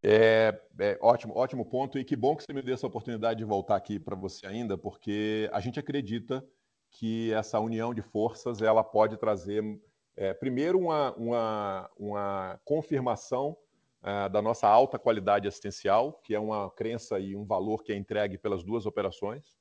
É, 0.00 0.56
é, 0.78 0.98
ótimo, 1.02 1.36
ótimo 1.36 1.64
ponto, 1.68 1.98
e 1.98 2.04
que 2.04 2.14
bom 2.14 2.36
que 2.36 2.44
você 2.44 2.52
me 2.52 2.62
deu 2.62 2.74
essa 2.74 2.86
oportunidade 2.86 3.38
de 3.38 3.44
voltar 3.44 3.74
aqui 3.74 3.98
para 3.98 4.14
você 4.14 4.46
ainda, 4.46 4.78
porque 4.78 5.50
a 5.52 5.58
gente 5.58 5.80
acredita 5.80 6.44
que 6.92 7.32
essa 7.32 7.58
união 7.58 7.92
de 7.92 8.00
forças 8.00 8.62
ela 8.62 8.84
pode 8.84 9.16
trazer, 9.16 9.62
é, 10.16 10.32
primeiro, 10.32 10.78
uma, 10.78 11.12
uma, 11.14 11.90
uma 11.98 12.60
confirmação 12.64 13.56
uh, 14.02 14.28
da 14.30 14.40
nossa 14.40 14.68
alta 14.68 15.00
qualidade 15.00 15.48
assistencial, 15.48 16.20
que 16.22 16.32
é 16.32 16.38
uma 16.38 16.70
crença 16.70 17.18
e 17.18 17.34
um 17.34 17.44
valor 17.44 17.82
que 17.82 17.92
é 17.92 17.96
entregue 17.96 18.38
pelas 18.38 18.62
duas 18.62 18.86
operações, 18.86 19.56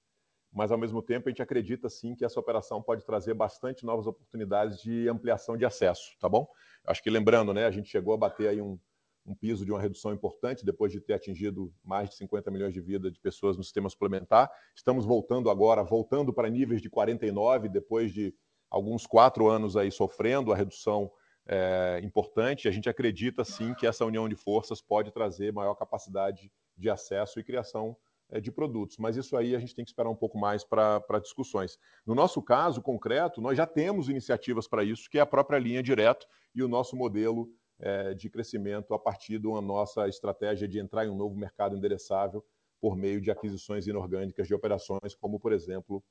mas 0.52 0.72
ao 0.72 0.78
mesmo 0.78 1.02
tempo 1.02 1.28
a 1.28 1.32
gente 1.32 1.42
acredita 1.42 1.90
sim 1.90 2.14
que 2.14 2.26
essa 2.26 2.40
operação 2.40 2.82
pode 2.82 3.06
trazer 3.06 3.34
bastante 3.34 3.86
novas 3.86 4.06
oportunidades 4.06 4.82
de 4.82 5.08
ampliação 5.08 5.56
de 5.56 5.66
acesso, 5.66 6.12
tá 6.20 6.28
bom? 6.28 6.48
Acho 6.86 7.02
que 7.02 7.10
lembrando, 7.10 7.54
né, 7.54 7.66
a 7.66 7.72
gente 7.72 7.90
chegou 7.90 8.14
a 8.14 8.18
bater 8.18 8.50
aí 8.50 8.62
um, 8.62 8.78
um 9.26 9.34
piso 9.34 9.66
de 9.66 9.72
uma 9.72 9.80
redução 9.80 10.14
importante 10.14 10.66
depois 10.66 10.92
de 10.92 11.00
ter 11.00 11.14
atingido 11.14 11.74
mais 11.84 12.10
de 12.10 12.16
50 12.16 12.52
milhões 12.52 12.74
de 12.74 12.82
vidas 12.82 13.14
de 13.14 13.20
pessoas 13.20 13.56
no 13.56 13.64
sistema 13.64 13.90
suplementar. 13.90 14.52
Estamos 14.76 15.06
voltando 15.06 15.50
agora, 15.50 15.84
voltando 15.84 16.34
para 16.34 16.50
níveis 16.50 16.82
de 16.82 16.90
49 16.90 17.70
depois 17.70 18.12
de 18.12 18.34
alguns 18.70 19.06
quatro 19.06 19.48
anos 19.48 19.78
aí 19.78 19.92
sofrendo 19.92 20.52
a 20.52 20.56
redução 20.56 21.12
é, 21.48 22.02
importante. 22.04 22.68
A 22.68 22.72
gente 22.72 22.90
acredita 22.90 23.44
sim 23.44 23.74
que 23.74 23.86
essa 23.86 24.06
união 24.06 24.28
de 24.28 24.36
forças 24.36 24.82
pode 24.82 25.12
trazer 25.12 25.54
maior 25.54 25.76
capacidade 25.76 26.52
de 26.78 26.90
acesso 26.90 27.40
e 27.40 27.44
criação 27.44 27.96
de 28.40 28.52
produtos, 28.52 28.98
mas 28.98 29.18
isso 29.18 29.36
aí 29.36 29.56
a 29.56 29.60
gente 29.60 29.76
tem 29.76 29.84
que 29.84 29.92
esperar 29.92 30.10
um 30.10 30.16
pouco 30.16 30.38
mais 30.38 30.64
para 30.64 31.20
discussões. 31.22 31.78
No 32.06 32.16
nosso 32.16 32.42
caso 32.42 32.82
concreto, 32.82 33.42
nós 33.42 33.58
já 33.58 33.66
temos 33.66 34.08
iniciativas 34.08 34.68
para 34.68 34.84
isso, 34.84 35.10
que 35.10 35.18
é 35.18 35.22
a 35.22 35.26
própria 35.26 35.60
linha 35.60 35.84
direto 35.84 36.26
e 36.56 36.64
o 36.64 36.68
nosso 36.68 36.96
modelo 36.96 37.50
é, 37.80 38.14
de 38.14 38.30
crescimento 38.30 38.94
a 38.94 39.00
partir 39.00 39.40
da 39.40 39.60
nossa 39.60 40.08
estratégia 40.08 40.68
de 40.68 40.80
entrar 40.80 41.06
em 41.06 41.10
um 41.10 41.18
novo 41.18 41.36
mercado 41.36 41.76
endereçável 41.76 42.46
por 42.80 42.96
meio 42.96 43.20
de 43.20 43.30
aquisições 43.30 43.86
inorgânicas 43.88 44.48
de 44.48 44.54
operações, 44.54 45.14
como, 45.20 45.40
por 45.40 45.52
exemplo, 45.52 46.04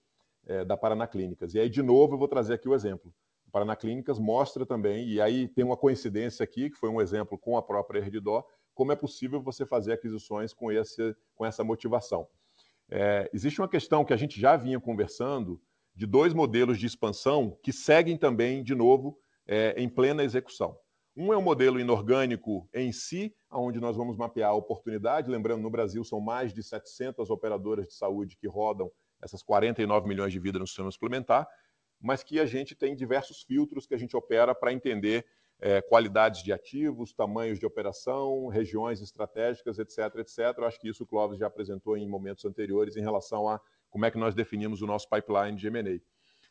é, 0.47 0.65
da 0.65 0.77
Paraná 0.77 1.07
Clínicas. 1.07 1.55
E 1.55 1.61
aí, 1.61 1.69
de 1.69 1.83
novo, 1.83 2.15
eu 2.15 2.19
vou 2.19 2.29
trazer 2.29 2.55
aqui 2.55 2.69
o 2.69 2.75
exemplo. 2.75 3.13
A 3.49 3.51
Paraná 3.51 3.75
Clínicas 3.75 4.19
mostra 4.19 4.65
também, 4.65 5.09
e 5.09 5.21
aí 5.21 5.49
tem 5.49 5.65
uma 5.65 5.77
coincidência 5.77 6.45
aqui, 6.45 6.71
que 6.71 6.77
foi 6.77 6.89
um 6.89 7.01
exemplo 7.01 7.37
com 7.37 7.57
a 7.57 7.63
própria 7.63 7.99
Herdidó, 7.99 8.47
como 8.81 8.93
é 8.93 8.97
possível 8.97 9.43
você 9.43 9.67
fazer 9.67 9.93
aquisições 9.93 10.55
com, 10.55 10.73
esse, 10.73 11.15
com 11.35 11.45
essa 11.45 11.63
motivação. 11.63 12.27
É, 12.91 13.29
existe 13.31 13.61
uma 13.61 13.69
questão 13.69 14.07
que 14.07 14.15
a 14.15 14.17
gente 14.17 14.41
já 14.41 14.57
vinha 14.57 14.81
conversando 14.81 15.61
de 15.95 16.07
dois 16.07 16.33
modelos 16.33 16.79
de 16.79 16.87
expansão 16.87 17.59
que 17.63 17.75
seguem 17.75 18.17
também, 18.17 18.65
de 18.65 18.75
novo, 18.75 19.19
é, 19.47 19.75
em 19.77 19.87
plena 19.87 20.25
execução. 20.25 20.79
Um 21.15 21.31
é 21.31 21.37
o 21.37 21.41
um 21.41 21.43
modelo 21.43 21.79
inorgânico 21.79 22.67
em 22.73 22.91
si, 22.91 23.37
onde 23.53 23.79
nós 23.79 23.99
vamos 23.99 24.17
mapear 24.17 24.49
a 24.49 24.55
oportunidade. 24.55 25.31
Lembrando, 25.31 25.61
no 25.61 25.69
Brasil 25.69 26.03
são 26.03 26.19
mais 26.19 26.51
de 26.55 26.63
700 26.63 27.29
operadoras 27.29 27.87
de 27.87 27.93
saúde 27.93 28.35
que 28.35 28.49
rodam 28.49 28.91
essas 29.21 29.43
49 29.43 30.09
milhões 30.09 30.33
de 30.33 30.39
vidas 30.39 30.59
no 30.59 30.67
sistema 30.67 30.91
suplementar, 30.91 31.47
mas 32.01 32.23
que 32.23 32.41
a 32.41 32.47
gente 32.47 32.75
tem 32.75 32.97
diversos 32.97 33.43
filtros 33.43 33.87
que 33.87 33.93
a 33.95 33.99
gente 33.99 34.17
opera 34.17 34.55
para 34.55 34.73
entender 34.73 35.27
é, 35.61 35.83
qualidades 35.83 36.43
de 36.43 36.53
ativos, 36.53 37.13
tamanhos 37.13 37.59
de 37.59 37.67
operação, 37.67 38.49
regiões 38.49 39.01
estratégicas, 39.03 39.79
etc, 39.79 40.17
etc. 40.17 40.39
Eu 40.57 40.65
acho 40.65 40.81
que 40.81 40.89
isso 40.89 41.05
o 41.05 41.07
Clóvis 41.07 41.39
já 41.39 41.47
apresentou 41.47 41.97
em 41.97 42.09
momentos 42.09 42.45
anteriores 42.45 42.97
em 42.97 43.03
relação 43.03 43.49
a 43.49 43.61
como 43.91 44.07
é 44.07 44.11
que 44.11 44.19
nós 44.19 44.35
definimos 44.35 44.81
o 44.81 44.87
nosso 44.87 45.09
pipeline 45.09 45.57
de 45.57 45.67
M&A. 45.67 46.01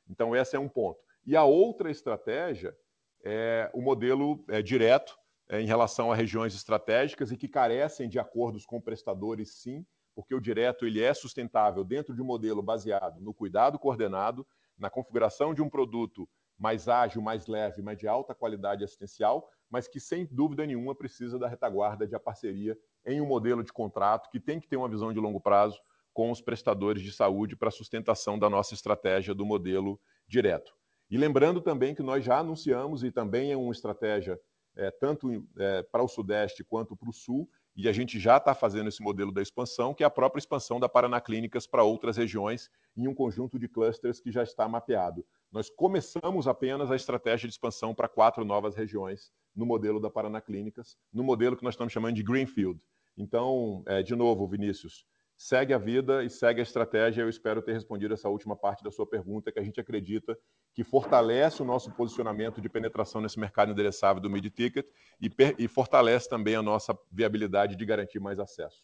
Então, 0.07 0.35
esse 0.35 0.55
é 0.55 0.59
um 0.59 0.69
ponto. 0.69 0.99
E 1.25 1.35
a 1.35 1.43
outra 1.43 1.89
estratégia 1.89 2.75
é 3.23 3.69
o 3.73 3.81
modelo 3.81 4.43
é, 4.47 4.61
direto 4.61 5.17
é, 5.49 5.59
em 5.59 5.65
relação 5.65 6.11
a 6.11 6.15
regiões 6.15 6.53
estratégicas 6.53 7.31
e 7.31 7.37
que 7.37 7.47
carecem 7.47 8.07
de 8.07 8.19
acordos 8.19 8.65
com 8.65 8.79
prestadores, 8.79 9.55
sim, 9.55 9.85
porque 10.13 10.35
o 10.35 10.39
direto 10.39 10.85
ele 10.85 11.01
é 11.01 11.13
sustentável 11.13 11.83
dentro 11.83 12.13
de 12.13 12.21
um 12.21 12.25
modelo 12.25 12.61
baseado 12.61 13.19
no 13.21 13.33
cuidado 13.33 13.79
coordenado, 13.79 14.45
na 14.77 14.89
configuração 14.89 15.53
de 15.53 15.61
um 15.61 15.69
produto 15.69 16.29
mais 16.59 16.89
ágil, 16.89 17.21
mais 17.21 17.47
leve, 17.47 17.81
mas 17.81 17.97
de 17.97 18.07
alta 18.07 18.35
qualidade 18.35 18.83
assistencial, 18.83 19.49
mas 19.69 19.87
que 19.87 19.99
sem 19.99 20.27
dúvida 20.29 20.65
nenhuma 20.65 20.93
precisa 20.93 21.39
da 21.39 21.47
retaguarda 21.47 22.05
de 22.05 22.15
a 22.15 22.19
parceria 22.19 22.77
em 23.05 23.21
um 23.21 23.25
modelo 23.25 23.63
de 23.63 23.71
contrato 23.71 24.29
que 24.29 24.39
tem 24.39 24.59
que 24.59 24.67
ter 24.67 24.75
uma 24.75 24.89
visão 24.89 25.13
de 25.13 25.19
longo 25.19 25.39
prazo 25.39 25.79
com 26.13 26.29
os 26.31 26.41
prestadores 26.41 27.01
de 27.01 27.11
saúde 27.13 27.55
para 27.55 27.71
sustentação 27.71 28.37
da 28.37 28.49
nossa 28.49 28.73
estratégia 28.73 29.33
do 29.33 29.45
modelo 29.45 29.99
direto. 30.27 30.73
E 31.09 31.17
lembrando 31.17 31.61
também 31.61 31.95
que 31.95 32.03
nós 32.03 32.23
já 32.25 32.39
anunciamos, 32.39 33.03
e 33.03 33.11
também 33.11 33.51
é 33.51 33.57
uma 33.57 33.71
estratégia 33.71 34.39
é, 34.75 34.91
tanto 34.91 35.45
é, 35.57 35.83
para 35.83 36.03
o 36.03 36.07
Sudeste 36.07 36.63
quanto 36.63 36.95
para 36.95 37.09
o 37.09 37.13
Sul, 37.13 37.49
e 37.81 37.87
a 37.87 37.93
gente 37.93 38.19
já 38.19 38.35
está 38.35 38.53
fazendo 38.53 38.89
esse 38.89 39.01
modelo 39.01 39.31
da 39.31 39.41
expansão, 39.41 39.93
que 39.93 40.03
é 40.03 40.05
a 40.05 40.09
própria 40.09 40.39
expansão 40.39 40.81
da 40.81 40.89
Paraná 40.89 41.21
Clínicas 41.21 41.65
para 41.65 41.81
outras 41.81 42.17
regiões, 42.17 42.69
em 42.97 43.07
um 43.07 43.15
conjunto 43.15 43.57
de 43.57 43.69
clusters 43.69 44.19
que 44.19 44.33
já 44.33 44.43
está 44.43 44.67
mapeado. 44.67 45.25
Nós 45.49 45.69
começamos 45.69 46.45
apenas 46.45 46.91
a 46.91 46.95
estratégia 46.97 47.47
de 47.47 47.53
expansão 47.53 47.95
para 47.95 48.09
quatro 48.09 48.43
novas 48.43 48.75
regiões 48.75 49.31
no 49.55 49.65
modelo 49.65 49.97
da 49.97 50.09
Paraná 50.09 50.41
Clínicas, 50.41 50.97
no 51.13 51.23
modelo 51.23 51.55
que 51.55 51.63
nós 51.63 51.73
estamos 51.73 51.93
chamando 51.93 52.15
de 52.15 52.21
Greenfield. 52.21 52.81
Então, 53.17 53.81
é, 53.85 54.03
de 54.03 54.13
novo, 54.13 54.45
Vinícius, 54.45 55.05
segue 55.39 55.73
a 55.73 55.77
vida 55.77 56.21
e 56.21 56.29
segue 56.29 56.59
a 56.59 56.63
estratégia. 56.63 57.21
Eu 57.21 57.29
espero 57.29 57.61
ter 57.61 57.71
respondido 57.71 58.13
essa 58.13 58.27
última 58.27 58.57
parte 58.57 58.83
da 58.83 58.91
sua 58.91 59.07
pergunta, 59.07 59.51
que 59.53 59.57
a 59.57 59.63
gente 59.63 59.79
acredita 59.79 60.37
que 60.75 60.83
fortalece 60.83 61.61
o 61.61 61.65
nosso 61.65 61.95
posicionamento 61.95 62.59
de 62.59 62.67
penetração 62.67 63.21
nesse 63.21 63.39
mercado 63.39 63.71
endereçável 63.71 64.21
do 64.21 64.29
mid-ticket 64.29 64.85
e, 65.21 65.31
e, 65.57 65.67
fortalece 65.69 66.29
também 66.29 66.57
a 66.57 66.61
nossa 66.61 66.93
viabilidade 67.09 67.77
de 67.77 67.85
garantir 67.85 68.19
mais 68.19 68.37
acesso. 68.37 68.83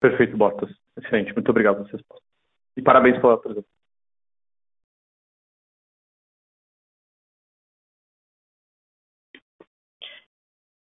Perfeito, 0.00 0.36
Bottas. 0.36 0.70
Excelente. 0.96 1.34
Muito 1.34 1.50
obrigado 1.50 1.78
pela 1.78 1.90
resposta. 1.90 2.24
E 2.76 2.82
parabéns 2.82 3.20
pela 3.20 3.34
apresentação. 3.34 3.70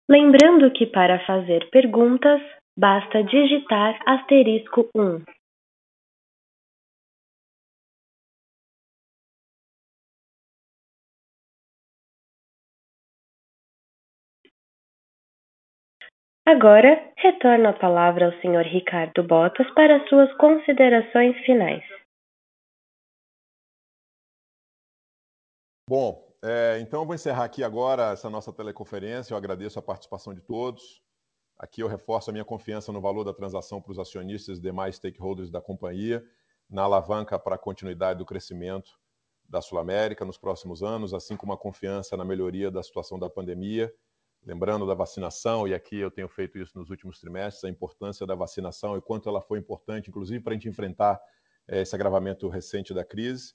Lembrando 0.09 0.70
que 0.72 0.87
para 0.87 1.25
fazer 1.25 1.70
perguntas, 1.70 2.42
Basta 2.76 3.22
digitar 3.22 4.00
asterisco 4.06 4.88
um. 4.96 5.22
Agora, 16.44 17.12
retorno 17.16 17.68
a 17.68 17.72
palavra 17.72 18.26
ao 18.26 18.32
Sr. 18.40 18.66
Ricardo 18.66 19.22
Botas 19.22 19.70
para 19.74 20.06
suas 20.08 20.32
considerações 20.38 21.37
finais. 21.46 21.85
Bom, 25.88 26.26
é, 26.42 26.80
então 26.80 27.02
eu 27.02 27.06
vou 27.06 27.14
encerrar 27.14 27.44
aqui 27.44 27.62
agora 27.62 28.12
essa 28.12 28.28
nossa 28.28 28.52
teleconferência. 28.52 29.32
Eu 29.32 29.38
agradeço 29.38 29.78
a 29.78 29.82
participação 29.82 30.35
de 30.35 30.40
todos. 30.40 31.00
Aqui 31.62 31.81
eu 31.81 31.87
reforço 31.87 32.29
a 32.29 32.33
minha 32.33 32.44
confiança 32.44 32.90
no 32.90 33.01
valor 33.01 33.22
da 33.22 33.33
transação 33.33 33.81
para 33.81 33.92
os 33.92 33.98
acionistas 34.01 34.59
e 34.59 34.61
demais 34.61 34.96
stakeholders 34.96 35.48
da 35.48 35.61
companhia, 35.61 36.20
na 36.68 36.83
alavanca 36.83 37.38
para 37.38 37.55
a 37.55 37.59
continuidade 37.59 38.18
do 38.18 38.27
crescimento 38.27 38.90
da 39.48 39.62
Sul 39.62 39.79
América 39.79 40.25
nos 40.25 40.37
próximos 40.37 40.83
anos, 40.83 41.14
assim 41.14 41.37
como 41.37 41.53
a 41.53 41.57
confiança 41.57 42.16
na 42.16 42.25
melhoria 42.25 42.68
da 42.68 42.83
situação 42.83 43.16
da 43.16 43.31
pandemia. 43.31 43.94
Lembrando 44.44 44.85
da 44.85 44.94
vacinação, 44.94 45.68
e 45.68 45.72
aqui 45.72 45.98
eu 45.98 46.11
tenho 46.11 46.29
feito 46.29 46.59
isso 46.59 46.77
nos 46.77 46.90
últimos 46.90 47.20
trimestres, 47.20 47.62
a 47.62 47.68
importância 47.68 48.27
da 48.27 48.35
vacinação 48.35 48.96
e 48.96 49.01
quanto 49.01 49.29
ela 49.29 49.40
foi 49.40 49.61
importante, 49.61 50.11
inclusive 50.11 50.42
para 50.42 50.55
a 50.55 50.57
gente 50.57 50.68
enfrentar 50.68 51.20
é, 51.68 51.83
esse 51.83 51.94
agravamento 51.94 52.48
recente 52.48 52.92
da 52.92 53.05
crise. 53.05 53.55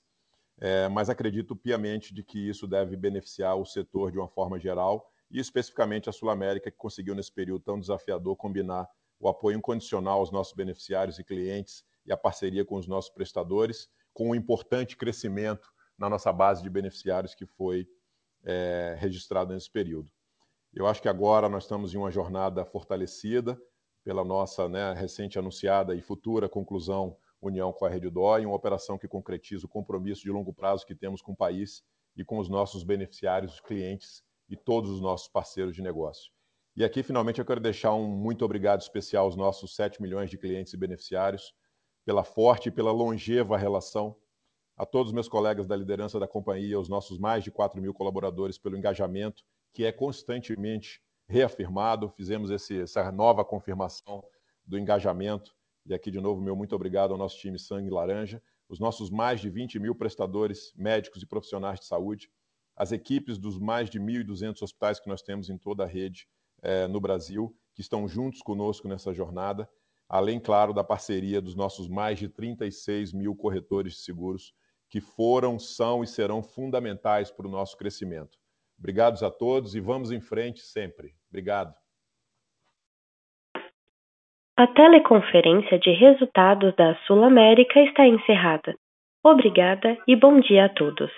É, 0.58 0.88
mas 0.88 1.10
acredito 1.10 1.54
piamente 1.54 2.14
de 2.14 2.24
que 2.24 2.48
isso 2.48 2.66
deve 2.66 2.96
beneficiar 2.96 3.54
o 3.54 3.66
setor 3.66 4.10
de 4.10 4.16
uma 4.16 4.28
forma 4.28 4.58
geral 4.58 5.12
e 5.30 5.38
especificamente 5.38 6.08
a 6.08 6.12
Sul 6.12 6.30
América, 6.30 6.70
que 6.70 6.76
conseguiu 6.76 7.14
nesse 7.14 7.32
período 7.32 7.62
tão 7.62 7.78
desafiador 7.78 8.36
combinar 8.36 8.88
o 9.20 9.28
apoio 9.28 9.58
incondicional 9.58 10.20
aos 10.20 10.30
nossos 10.30 10.54
beneficiários 10.54 11.18
e 11.18 11.24
clientes 11.24 11.84
e 12.06 12.12
a 12.12 12.16
parceria 12.16 12.64
com 12.64 12.76
os 12.76 12.86
nossos 12.86 13.10
prestadores, 13.10 13.88
com 14.14 14.30
um 14.30 14.34
importante 14.34 14.96
crescimento 14.96 15.72
na 15.98 16.08
nossa 16.08 16.32
base 16.32 16.62
de 16.62 16.70
beneficiários 16.70 17.34
que 17.34 17.44
foi 17.44 17.88
é, 18.44 18.96
registrado 18.98 19.52
nesse 19.52 19.70
período. 19.70 20.10
Eu 20.72 20.86
acho 20.86 21.02
que 21.02 21.08
agora 21.08 21.48
nós 21.48 21.64
estamos 21.64 21.94
em 21.94 21.98
uma 21.98 22.10
jornada 22.10 22.64
fortalecida 22.64 23.60
pela 24.04 24.24
nossa 24.24 24.68
né, 24.68 24.92
recente 24.94 25.38
anunciada 25.38 25.94
e 25.94 26.00
futura 26.00 26.48
conclusão 26.48 27.16
união 27.40 27.72
com 27.72 27.84
a 27.84 27.88
Rede 27.88 28.10
Dó, 28.10 28.38
uma 28.38 28.54
operação 28.54 28.98
que 28.98 29.06
concretiza 29.06 29.66
o 29.66 29.68
compromisso 29.68 30.22
de 30.22 30.30
longo 30.30 30.52
prazo 30.52 30.86
que 30.86 30.94
temos 30.94 31.20
com 31.20 31.32
o 31.32 31.36
país 31.36 31.84
e 32.16 32.24
com 32.24 32.38
os 32.38 32.48
nossos 32.48 32.82
beneficiários, 32.82 33.54
os 33.54 33.60
clientes 33.60 34.22
e 34.48 34.56
todos 34.56 34.90
os 34.90 35.00
nossos 35.00 35.28
parceiros 35.28 35.74
de 35.74 35.82
negócio. 35.82 36.32
E 36.76 36.84
aqui, 36.84 37.02
finalmente, 37.02 37.40
eu 37.40 37.44
quero 37.44 37.60
deixar 37.60 37.92
um 37.92 38.06
muito 38.06 38.44
obrigado 38.44 38.80
especial 38.80 39.24
aos 39.24 39.36
nossos 39.36 39.74
7 39.74 40.00
milhões 40.00 40.30
de 40.30 40.38
clientes 40.38 40.72
e 40.72 40.76
beneficiários 40.76 41.52
pela 42.04 42.24
forte 42.24 42.68
e 42.68 42.72
pela 42.72 42.92
longeva 42.92 43.58
relação, 43.58 44.16
a 44.76 44.86
todos 44.86 45.10
os 45.10 45.12
meus 45.12 45.28
colegas 45.28 45.66
da 45.66 45.74
liderança 45.74 46.20
da 46.20 46.28
companhia, 46.28 46.76
aos 46.76 46.88
nossos 46.88 47.18
mais 47.18 47.42
de 47.42 47.50
4 47.50 47.82
mil 47.82 47.92
colaboradores 47.92 48.56
pelo 48.56 48.78
engajamento, 48.78 49.42
que 49.72 49.84
é 49.84 49.90
constantemente 49.90 51.02
reafirmado. 51.26 52.08
Fizemos 52.10 52.50
esse, 52.50 52.80
essa 52.80 53.10
nova 53.10 53.44
confirmação 53.44 54.24
do 54.64 54.78
engajamento. 54.78 55.54
E 55.84 55.92
aqui, 55.92 56.10
de 56.10 56.20
novo, 56.20 56.40
meu 56.40 56.54
muito 56.54 56.76
obrigado 56.76 57.10
ao 57.10 57.18
nosso 57.18 57.36
time 57.38 57.58
Sangue 57.58 57.90
Laranja, 57.90 58.40
os 58.68 58.78
nossos 58.78 59.10
mais 59.10 59.40
de 59.40 59.50
20 59.50 59.80
mil 59.80 59.94
prestadores 59.94 60.72
médicos 60.76 61.22
e 61.22 61.26
profissionais 61.26 61.80
de 61.80 61.86
saúde, 61.86 62.30
as 62.78 62.92
equipes 62.92 63.38
dos 63.38 63.58
mais 63.58 63.90
de 63.90 63.98
1.200 63.98 64.62
hospitais 64.62 65.00
que 65.00 65.08
nós 65.08 65.20
temos 65.20 65.50
em 65.50 65.58
toda 65.58 65.82
a 65.82 65.86
rede 65.86 66.28
é, 66.62 66.86
no 66.86 67.00
Brasil, 67.00 67.52
que 67.74 67.80
estão 67.80 68.06
juntos 68.06 68.40
conosco 68.40 68.86
nessa 68.86 69.12
jornada, 69.12 69.68
além, 70.08 70.38
claro, 70.38 70.72
da 70.72 70.84
parceria 70.84 71.42
dos 71.42 71.56
nossos 71.56 71.88
mais 71.88 72.20
de 72.20 72.28
36 72.28 73.12
mil 73.12 73.34
corretores 73.34 73.94
de 73.94 73.98
seguros, 73.98 74.54
que 74.88 75.00
foram, 75.00 75.58
são 75.58 76.04
e 76.04 76.06
serão 76.06 76.40
fundamentais 76.40 77.32
para 77.32 77.48
o 77.48 77.50
nosso 77.50 77.76
crescimento. 77.76 78.38
Obrigados 78.78 79.24
a 79.24 79.30
todos 79.30 79.74
e 79.74 79.80
vamos 79.80 80.12
em 80.12 80.20
frente 80.20 80.60
sempre. 80.60 81.14
Obrigado. 81.28 81.74
A 84.56 84.66
teleconferência 84.68 85.80
de 85.80 85.90
resultados 85.90 86.74
da 86.76 86.94
Sul 87.06 87.24
América 87.24 87.80
está 87.80 88.06
encerrada. 88.06 88.76
Obrigada 89.22 89.98
e 90.06 90.14
bom 90.14 90.38
dia 90.40 90.66
a 90.66 90.68
todos. 90.68 91.10